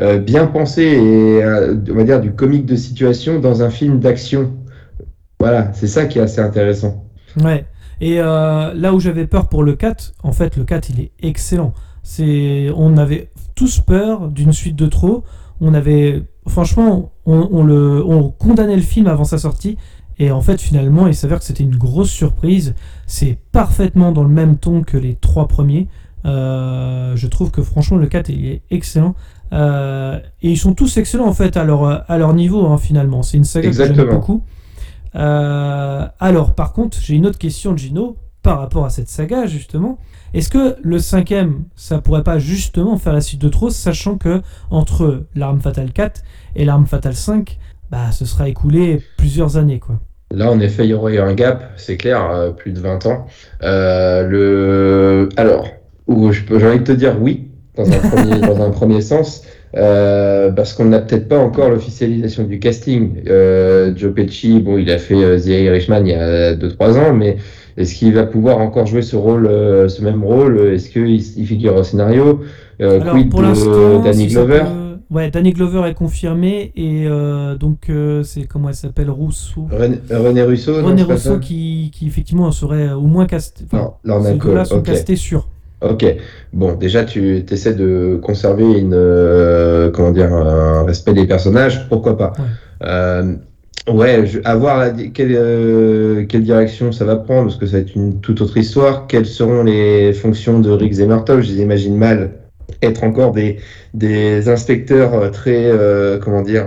[0.00, 4.00] euh, bien pensée et euh, on va dire du comique de situation dans un film
[4.00, 4.52] d'action.
[5.40, 7.04] Voilà, c'est ça qui est assez intéressant.
[7.42, 7.64] Ouais.
[8.00, 11.10] Et euh, là où j'avais peur pour le 4, en fait, le 4, il est
[11.22, 11.72] excellent.
[12.02, 15.24] C'est, on avait tous peur d'une suite de trop.
[15.60, 19.76] On avait, franchement, on, on le, on condamnait le film avant sa sortie.
[20.18, 22.74] Et en fait, finalement, il s'avère que c'était une grosse surprise.
[23.06, 25.88] C'est parfaitement dans le même ton que les trois premiers.
[26.26, 29.14] Euh, je trouve que franchement, le 4 il est excellent.
[29.52, 33.22] Euh, et ils sont tous excellents en fait à leur, à leur niveau, hein, finalement.
[33.22, 34.18] C'est une saga que j'aime Exactement.
[34.18, 34.42] beaucoup.
[35.14, 39.98] Euh, alors, par contre, j'ai une autre question, Gino, par rapport à cette saga, justement.
[40.32, 44.40] Est-ce que le cinquième, ça pourrait pas justement faire la suite de trop, sachant que
[44.70, 46.22] entre l'arme fatale 4
[46.56, 47.58] et l'arme fatale 5,
[47.90, 49.98] bah, ce sera écoulé plusieurs années, quoi.
[50.32, 53.04] Là, en effet, il y aurait eu un gap, c'est clair, euh, plus de 20
[53.06, 53.26] ans.
[53.64, 55.28] Euh, le...
[55.36, 55.66] Alors,
[56.06, 59.00] où je peux- j'ai envie de te dire oui, dans un premier, dans un premier
[59.00, 59.42] sens,
[59.76, 63.22] euh, parce qu'on n'a peut-être pas encore l'officialisation du casting.
[63.28, 67.12] Euh, Joe Pesci, bon, il a fait euh, The Irishman il y a 2-3 ans,
[67.14, 67.36] mais
[67.76, 70.58] est-ce qu'il va pouvoir encore jouer ce rôle, euh, ce même rôle?
[70.72, 72.40] Est-ce qu'il il figure au scénario?
[72.80, 74.60] Euh, Alors, Quid pour de Danny si Glover?
[74.60, 79.10] peut- Ouais, Danny Glover est confirmé et euh, donc euh, c'est comment elle s'appelle?
[79.10, 79.66] Rousseau.
[79.68, 81.38] René, René Russo non, René Rousseau ça?
[81.40, 83.64] qui, qui effectivement serait au moins casté.
[83.66, 84.84] enfin, Non, Lorna ces deux-là sont ok.
[84.84, 85.48] castés sûrs.
[85.82, 86.04] Ok,
[86.52, 92.18] bon, déjà tu essaies de conserver une, euh, comment dire, un respect des personnages, pourquoi
[92.18, 92.32] pas.
[92.38, 92.86] Ouais.
[92.86, 93.34] Euh,
[93.88, 97.72] ouais, je, à voir la, quelle, euh, quelle direction ça va prendre, parce que ça
[97.72, 99.06] va être une toute autre histoire.
[99.06, 102.32] Quelles seront les fonctions de Riggs et Murtaugh Je les imagine mal
[102.82, 103.58] être encore des,
[103.94, 106.66] des inspecteurs euh, très, euh, comment dire,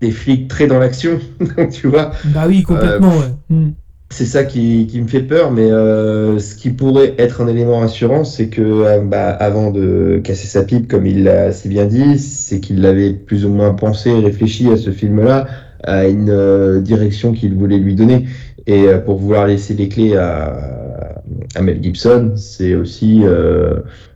[0.00, 1.18] des flics très dans l'action,
[1.72, 2.12] tu vois.
[2.24, 3.34] Bah oui, complètement, ouais.
[3.50, 3.70] Hmm.
[4.16, 8.24] C'est ça qui, me fait peur, mais euh, ce qui pourrait être un élément rassurant,
[8.24, 12.18] c'est que euh, bah, avant de casser sa pipe, comme il l'a si bien dit,
[12.18, 15.48] c'est qu'il avait plus ou moins pensé, réfléchi à ce film-là,
[15.84, 18.24] à une euh, direction qu'il voulait lui donner.
[18.66, 21.22] Et pour vouloir laisser les clés à,
[21.54, 23.22] à Mel Gibson, c'est aussi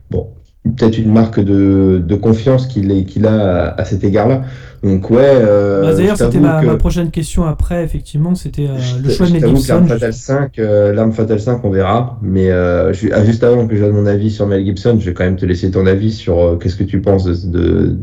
[0.09, 0.29] bon
[0.63, 4.43] peut-être une marque de, de confiance qu'il est- qu'il a à, à cet égard-là.
[4.83, 5.17] Donc ouais.
[5.21, 9.09] euh, Bah, D'ailleurs, je c'était ma, ma prochaine question après, effectivement, c'était euh, je le
[9.13, 9.73] choix de je Mel Gibson.
[9.73, 12.17] L'Arme Fatale 5, euh, L'Arme Fatale 5, on verra.
[12.23, 15.05] Mais euh, ju- ah, juste avant que je donne mon avis sur Mel Gibson, je
[15.05, 17.97] vais quand même te laisser ton avis sur euh, qu'est-ce que tu penses de, de-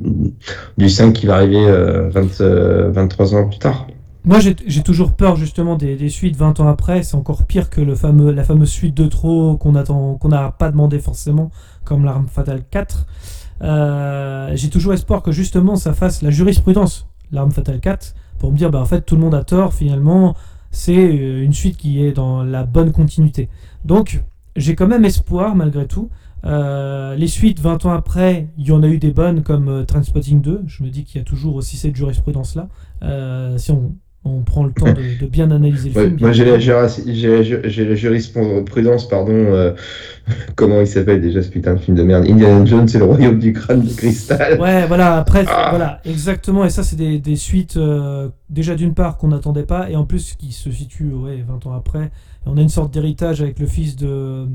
[0.79, 3.87] du 5 qui va arriver euh, 20, euh, 23 ans plus tard.
[4.29, 7.03] Moi, j'ai toujours peur justement des, suites 20 ans après.
[7.03, 10.71] C'est encore pire que le fameux, la fameuse suite de trop qu'on attend, n'a pas
[10.71, 11.51] demandé forcément,
[11.85, 13.07] comme l'arme fatale 4.
[13.63, 18.59] Euh, j'ai toujours espoir que justement ça fasse la jurisprudence, l'arme fatale 4, pour me
[18.59, 20.37] dire, bah en fait tout le monde a tort finalement.
[20.71, 23.49] C'est euh, une suite qui est dans la bonne continuité.
[23.87, 24.23] Donc,
[24.57, 26.11] j'ai quand même espoir malgré tout.
[26.45, 29.85] Euh, les suites 20 ans après, il y en a eu des bonnes comme euh,
[29.85, 30.65] Trainspotting 2.
[30.67, 32.69] Je me dis qu'il y a toujours aussi cette jurisprudence-là.
[33.03, 36.19] Euh, si on, on prend le temps de, de bien analyser le Ouais, film.
[36.21, 36.59] moi, j'ai la,
[37.95, 39.33] jurisprudence, pardon.
[39.33, 39.73] euh,
[40.57, 42.27] comment il s'appelle déjà ce putain de film de merde?
[42.29, 44.61] Indiana Jones, c'est le royaume du crâne de cristal.
[44.61, 45.69] Ouais, voilà, après, Ah.
[45.71, 46.65] voilà, exactement.
[46.65, 50.05] Et ça, c'est des, des suites, euh, déjà d'une part, qu'on n'attendait pas, et en
[50.05, 52.05] plus, qui se situent ouais, 20 ans après.
[52.07, 54.47] Et on a une sorte d'héritage avec le fils de.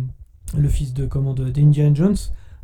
[0.55, 2.15] Le fils de, comment, de- d'Indiana Jones.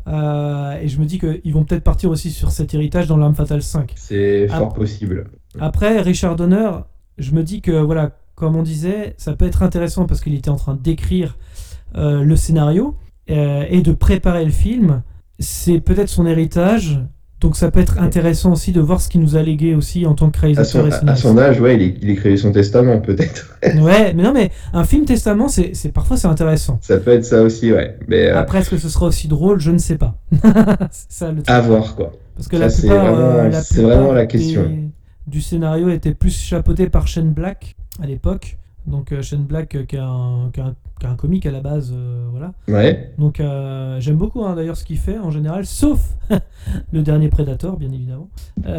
[0.08, 3.34] Euh, et je me dis qu'ils vont peut-être partir aussi sur cet héritage dans l'Arme
[3.34, 3.94] Fatale 5.
[3.96, 4.58] C'est Ah.
[4.60, 5.26] fort possible.
[5.62, 6.70] Après, Richard Donner,
[7.18, 10.50] je me dis que voilà, comme on disait, ça peut être intéressant parce qu'il était
[10.50, 11.38] en train d'écrire
[11.96, 12.96] euh, le scénario
[13.30, 15.02] euh, et de préparer le film.
[15.40, 17.00] C'est peut-être son héritage,
[17.40, 20.14] donc ça peut être intéressant aussi de voir ce qu'il nous a légué aussi en
[20.14, 23.00] tant que À réalisateur son, et à son âge, ouais, il, il écrivait son testament,
[23.00, 23.58] peut-être.
[23.82, 26.78] Ouais, mais non, mais un film testament, c'est parfois c'est intéressant.
[26.82, 27.98] ça peut être ça aussi, ouais.
[28.08, 30.16] Mais euh, Après, est-ce que ce sera aussi drôle Je ne sais pas.
[30.92, 31.50] c'est ça le truc.
[31.50, 32.12] à voir, quoi.
[32.36, 34.72] Parce que Ça, la c'est plupart, vraiment- la c'est plupart vraiment la des- question.
[35.30, 38.58] Du scénario était plus chapeauté par Shane Black à l'époque.
[38.88, 41.46] Donc euh, Shane Black euh, qui est un, qui est un- qui est un comique
[41.46, 42.54] à la base, euh, voilà.
[42.68, 43.14] Ouais.
[43.18, 46.00] Donc euh, j'aime beaucoup hein, d'ailleurs ce qu'il fait en général, sauf
[46.92, 48.30] le dernier Predator, bien évidemment.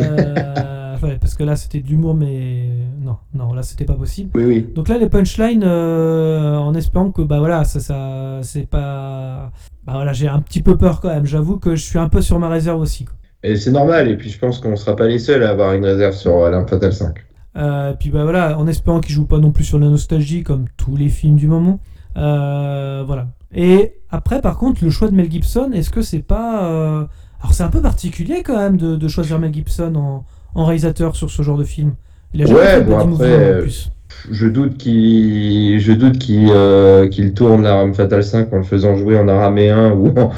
[1.03, 2.69] Ouais, parce que là c'était de l'humour, mais
[3.01, 4.29] non, non, là c'était pas possible.
[4.35, 4.69] Oui, oui.
[4.75, 9.51] Donc là les punchlines, en espérant que bah voilà, ça, ça c'est pas,
[9.87, 11.25] bah voilà, j'ai un petit peu peur quand même.
[11.25, 13.07] J'avoue que je suis un peu sur ma réserve aussi.
[13.07, 13.15] quoi.
[13.43, 15.85] Et c'est normal, et puis je pense qu'on sera pas les seuls à avoir une
[15.85, 17.17] réserve sur euh, L'Arme Fatale 5.
[17.57, 20.67] Euh, puis bah voilà, en espérant qu'il joue pas non plus sur la nostalgie comme
[20.77, 21.81] tous les films du moment.
[22.17, 23.29] Euh, voilà.
[23.53, 26.71] Et après, par contre, le choix de Mel Gibson, est-ce que c'est pas.
[26.71, 27.07] euh,
[27.41, 30.25] Alors c'est un peu particulier quand même de, de choisir Mel Gibson en,
[30.55, 31.95] en réalisateur sur ce genre de film.
[32.33, 33.91] Il a jamais Ouais, fait bon, après, en plus.
[34.31, 38.97] Je doute qu'il je doute qu'il euh, qu'il tourne l'Arme Fatale 5 en le faisant
[38.97, 40.31] jouer en araméen ou en,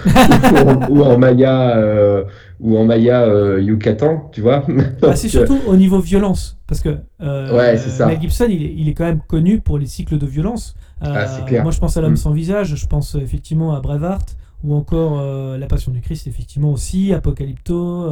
[0.91, 2.25] ou maya euh,
[2.61, 4.65] ou en maya euh, Yucatan, tu vois.
[5.03, 6.59] Ah, c'est surtout au niveau violence.
[6.67, 8.07] Parce que euh, Ouais, ça.
[8.07, 10.75] Mel Gibson, il est, il est quand même connu pour les cycles de violence.
[11.01, 11.63] Ah, clair.
[11.63, 12.17] Moi, je pense à L'homme Mm.
[12.17, 15.21] sans visage, je pense effectivement à Braveheart, ou encore
[15.59, 18.09] La Passion du Christ, effectivement aussi, Apocalypto,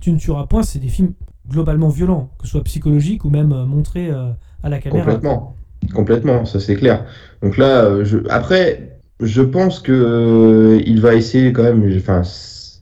[0.00, 0.62] Tu ne tueras point.
[0.62, 1.12] C'est des films
[1.48, 4.30] globalement violents, que ce soit psychologiques ou même euh, montrés euh,
[4.62, 5.04] à la caméra.
[5.04, 5.56] Complètement.
[5.92, 7.04] Complètement, ça c'est clair.
[7.42, 11.92] Donc là, euh, après, je pense que il va essayer quand même.
[11.96, 12.22] Enfin,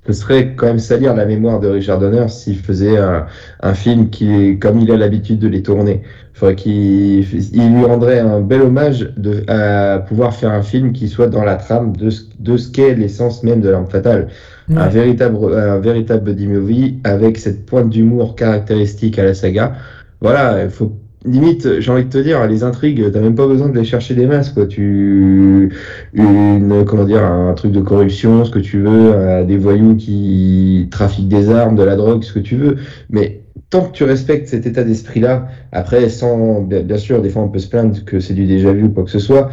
[0.07, 3.27] ce serait quand même salir la mémoire de Richard Donner s'il faisait un,
[3.61, 6.03] un film qui comme il a l'habitude de les tourner.
[6.35, 11.09] Faudrait qu'il il lui rendrait un bel hommage de à pouvoir faire un film qui
[11.09, 14.29] soit dans la trame de ce, de ce qu'est l'essence même de l'arme fatale.
[14.69, 14.77] Ouais.
[14.77, 19.75] Un véritable, un véritable buddy movie avec cette pointe d'humour caractéristique à la saga.
[20.21, 20.93] Voilà, il faut
[21.25, 24.15] limite, j'ai envie de te dire, les intrigues, t'as même pas besoin de les chercher
[24.15, 24.67] des masses, quoi.
[24.67, 25.73] Tu,
[26.13, 30.89] une, comment dire, un truc de corruption, ce que tu veux, euh, des voyous qui
[30.91, 32.77] trafiquent des armes, de la drogue, ce que tu veux.
[33.11, 37.43] Mais tant que tu respectes cet état d'esprit-là, après, sans, bien bien sûr, des fois
[37.43, 39.51] on peut se plaindre que c'est du déjà vu ou quoi que ce soit.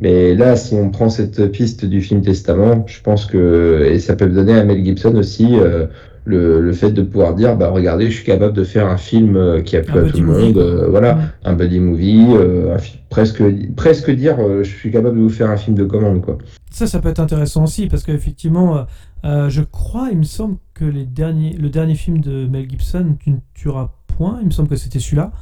[0.00, 4.16] Mais là, si on prend cette piste du film Testament, je pense que, et ça
[4.16, 5.86] peut donner à Mel Gibson aussi, euh,
[6.26, 9.36] le, le fait de pouvoir dire bah regardez je suis capable de faire un film
[9.36, 11.22] euh, qui a plu à tout le monde euh, voilà Ouais.
[11.44, 13.42] un buddy movie euh, un presque
[13.74, 16.36] presque dire je suis capable de vous faire un film de commande quoi
[16.70, 18.84] Ça, ça peut être intéressant aussi, parce qu'effectivement,
[19.24, 23.30] je crois, il me semble que les derniers, le dernier film de Mel Gibson, Tu
[23.30, 25.32] ne tueras point, il me semble que c'était celui-là.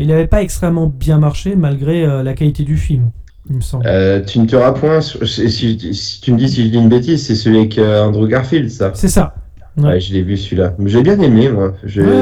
[0.00, 3.10] Il n'avait pas extrêmement bien marché malgré la qualité du film,
[3.50, 3.84] il me semble.
[3.86, 6.88] euh, tu ne te point si, si- si tu me dis si je dis une
[6.88, 9.34] bêtise c'est celui avec euh, Andrew Garfield ça C'est ça.
[9.76, 9.84] Ouais.
[9.84, 11.74] ouais, je l'ai vu celui-là j'ai bien aimé moi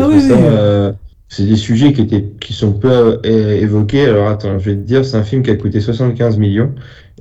[0.09, 0.42] oui, ça oui.
[0.44, 0.92] euh,
[1.28, 5.04] c'est des sujets qui étaient qui sont peu évoqués alors attends je vais te dire
[5.04, 6.72] c'est un film qui a coûté 75 millions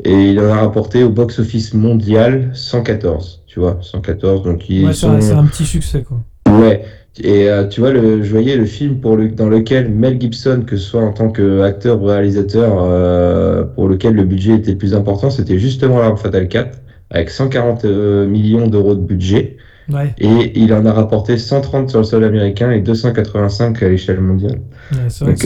[0.05, 4.85] et il en a rapporté au box office mondial 114 tu vois 114 donc ils
[4.85, 6.17] Ouais, c'est sont un, c'est un petit succès, quoi.
[6.47, 6.85] Ouais,
[7.21, 10.63] et euh, tu vois, le, je voyais le film pour le, dans lequel Mel Gibson,
[10.65, 14.77] que ce soit en tant qu'acteur ou réalisateur, euh, pour lequel le budget était le
[14.77, 19.57] plus important, c'était justement L'Arme Fatale 4, avec 140 euh, millions d'euros de budget,
[19.91, 24.19] Ouais, et il en a rapporté 130 sur le sol américain et 285 à l'échelle
[24.21, 24.59] mondiale.
[24.91, 25.43] ouais, Donc,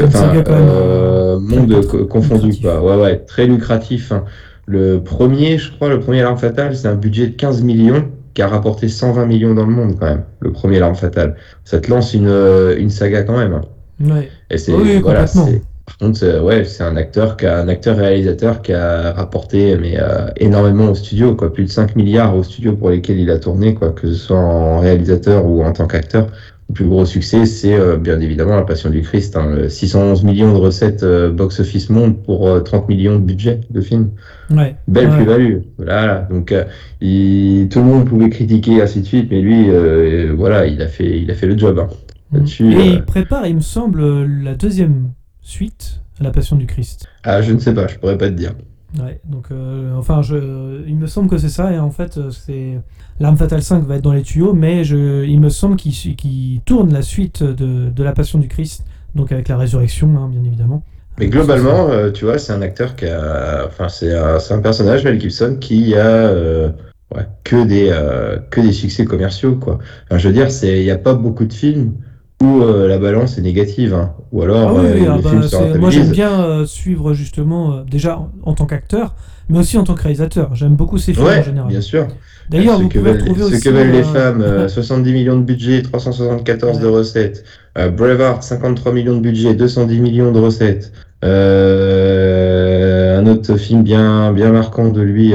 [0.50, 1.92] euh, monde lucratif.
[1.92, 2.62] co- confondu, Lucratif.
[2.62, 2.84] quoi.
[2.98, 4.12] Ouais, ouais, très lucratif.
[4.12, 4.26] hein.
[4.66, 8.42] Le premier, je crois, le premier L'arme fatale, c'est un budget de 15 millions qui
[8.42, 10.24] a rapporté 120 millions dans le monde, quand même.
[10.40, 11.36] Le premier L'arme fatale.
[11.64, 13.54] Ça te lance une, euh, une saga quand même.
[13.54, 13.62] hein.
[14.02, 14.30] Ouais.
[14.50, 15.26] Et c'est, Oui, voilà,
[15.86, 19.78] par contre, c'est- ouais, c'est un acteur qui a, un acteur réalisateur qui a rapporté,
[19.78, 21.54] mais, euh, énormément au studio, quoi.
[21.54, 24.38] Plus de 5 milliards au studio pour lesquels il a tourné, quoi, que ce soit
[24.40, 26.28] en réalisateur ou en tant qu'acteur.
[26.70, 29.36] Le plus gros succès, c'est euh, bien évidemment La Passion du Christ.
[29.36, 33.62] Hein, le 611 millions de recettes euh, box-office monde pour euh, 30 millions de budget
[33.70, 34.12] de film.
[34.50, 34.76] Ouais.
[34.88, 35.16] Belle Ouais.
[35.18, 35.58] plus-value.
[35.78, 36.28] Voilà.
[36.32, 36.64] Donc, euh,
[37.02, 40.88] il- tout le monde pouvait critiquer ainsi de suite, mais lui, euh, voilà, il a
[40.88, 41.78] fait, il a fait le job.
[41.80, 41.90] hein.
[42.32, 45.12] Là-dessus, Et euh, il prépare, il me semble, la deuxième
[45.42, 47.06] suite à La Passion du Christ.
[47.24, 48.54] Ah, je ne sais pas, je pourrais pas te dire.
[49.00, 52.30] Ouais, donc euh, enfin, je, il me semble que c'est ça, et en fait, euh,
[52.30, 52.80] c'est
[53.20, 56.94] l'arme fatale 5 va être dans les tuyaux, mais je, il me semble qu'il tourne
[56.94, 58.86] la suite de, de la Passion du Christ,
[59.16, 60.84] donc avec la résurrection, hein, bien évidemment.
[61.18, 65.04] Mais globalement, euh, tu vois, c'est un acteur qui a, enfin, c'est un, un personnage,
[65.04, 66.32] Mel Gibson, qui a
[67.44, 67.92] que des,
[68.50, 69.78] que des succès commerciaux, quoi.
[70.06, 71.94] Enfin, je veux dire, c'est, il n'y a pas beaucoup de films
[72.44, 73.94] où euh, la balance est négative.
[73.94, 74.12] hein.
[74.32, 77.82] Ou alors, Ah oui, euh, oui, ah bah, moi j'aime bien euh, suivre justement, euh,
[77.90, 79.16] déjà en, en tant qu'acteur,
[79.50, 80.54] mais aussi en tant que réalisateur.
[80.56, 81.70] J'aime beaucoup ces films en général.
[81.70, 82.08] bien sûr.
[82.50, 83.64] D'ailleurs, ce vous que pouvez veulent, retrouver ce aussi.
[83.64, 87.44] que veulent les femmes, euh, 70 millions de budget, 374 de recettes.
[87.76, 90.92] Braveheart, 53 millions de budget, 210 millions de recettes.
[91.24, 95.34] Un autre film bien, bien marquant de lui.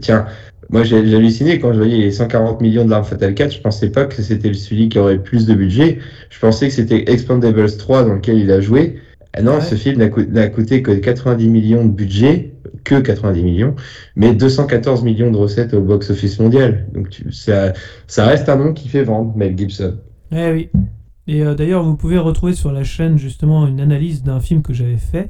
[0.00, 0.24] Tiens,
[0.70, 3.52] moi j'ai halluciné quand je voyais les 140 millions de L'Arme Fatale 4.
[3.54, 5.98] Je pensais pas que c'était celui qui aurait plus de budget.
[6.30, 8.98] Je pensais que c'était Expandables 3 dans lequel il a joué.
[9.34, 9.60] Ah non, Ouais.
[9.60, 12.54] ce film n'a co- n'a coûté que 90 millions de budget,
[12.84, 13.74] que 90 millions,
[14.16, 16.86] mais 214 millions de recettes au box-office mondial.
[16.94, 17.72] Donc tu- ça,
[18.06, 19.96] ça reste un nom qui fait vendre, Mel Gibson.
[20.32, 20.68] Eh oui.
[21.30, 24.72] Et euh, d'ailleurs, vous pouvez retrouver sur la chaîne justement une analyse d'un film que
[24.72, 25.28] j'avais fait,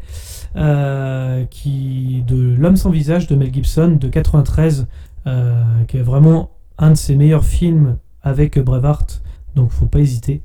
[0.56, 4.86] euh, qui de L'homme sans visage de Mel Gibson de 93,
[5.28, 9.22] euh, qui est vraiment un de ses meilleurs films avec Braveheart.
[9.54, 10.40] Donc, faut pas hésiter.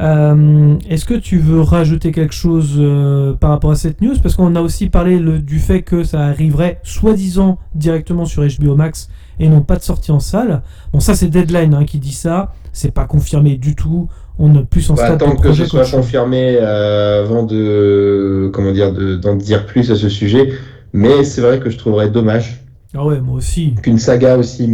[0.00, 4.14] Euh, Est-ce que tu veux rajouter quelque chose euh, par rapport à cette news?
[4.22, 8.76] Parce qu'on a aussi parlé le- du fait que ça arriverait soi-disant directement sur HBO
[8.76, 10.62] Max et non pas de sortie en salle.
[10.92, 12.52] Bon, ça c'est Deadline hein, qui dit ça.
[12.72, 14.08] C'est pas confirmé du tout.
[14.38, 18.92] On est plus en de attendre que ce soit confirmé euh, avant de, comment dire,
[18.94, 20.52] de- d'en dire plus à ce sujet.
[20.92, 22.62] Mais c'est vrai que je trouverais dommage
[22.94, 23.74] Ah ouais, moi aussi.
[23.82, 24.68] qu'une saga aussi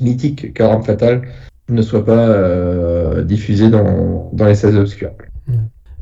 [0.00, 1.22] mythique qu'Arme Fatale
[1.68, 5.12] ne soit pas euh, diffusée dans, dans les salles obscures.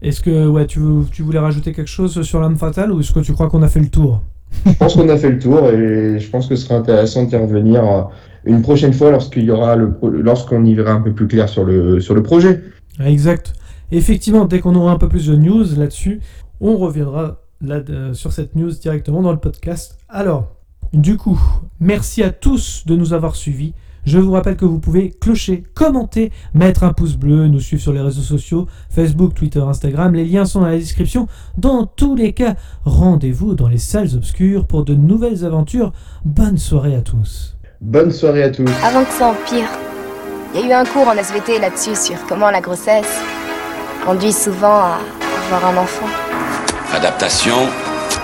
[0.01, 3.21] Est-ce que ouais, tu, tu voulais rajouter quelque chose sur l'âme fatale ou est-ce que
[3.21, 4.23] tu crois qu'on a fait le tour?
[4.65, 7.37] Je pense qu'on a fait le tour et je pense que ce serait intéressant d'y
[7.37, 8.03] revenir euh,
[8.45, 11.65] une prochaine fois lorsqu'il y aura le, lorsqu'on y verra un peu plus clair sur
[11.65, 12.63] le, sur le projet.
[12.99, 13.53] Ah, Exact.
[13.91, 16.21] Effectivement, dès qu'on aura un peu plus de news là-dessus,
[16.61, 19.99] on reviendra là, euh, sur cette news directement dans le podcast.
[20.09, 20.55] Alors,
[20.93, 21.41] du coup,
[21.81, 23.75] merci à tous de nous avoir suivis.
[24.05, 27.93] Je vous rappelle que vous pouvez clocher, commenter, mettre un pouce bleu, nous suivre sur
[27.93, 30.15] les réseaux sociaux, Facebook, Twitter, Instagram.
[30.15, 31.29] Les liens sont dans la description.
[31.59, 35.93] Dans tous les cas, rendez-vous dans les salles obscures pour de nouvelles aventures.
[36.25, 37.59] Bonne soirée à tous.
[37.83, 38.71] Bonne soirée à tous.
[38.83, 39.69] Avant que ça empire,
[40.55, 43.21] il y a eu un cours en SVT là-dessus sur comment la grossesse
[44.07, 44.99] conduit souvent à
[45.53, 46.07] avoir un enfant.
[46.95, 47.69] Adaptation,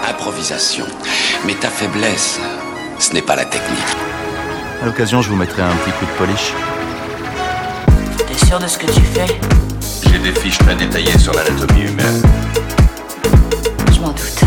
[0.09, 0.87] improvisation.
[1.47, 2.39] Mais ta faiblesse,
[2.99, 3.79] ce n'est pas la technique.
[4.83, 6.53] À l'occasion, je vous mettrai un petit coup de polish.
[8.27, 9.39] T'es sûr de ce que tu fais?
[10.11, 12.23] J'ai des fiches très détaillées sur l'anatomie humaine.
[13.93, 14.41] Je m'en doute.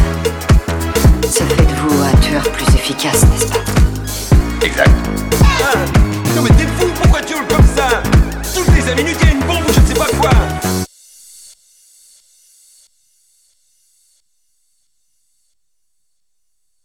[1.30, 3.60] Ça fait de vous un tueur plus efficace, n'est-ce pas?
[4.62, 4.92] Exact.
[5.62, 5.78] Ah,
[6.36, 8.02] non mais t'es fou, pourquoi tu hurles comme ça?
[8.56, 10.30] Toutes les 5 minutes, il y a une bombe ou je ne sais pas quoi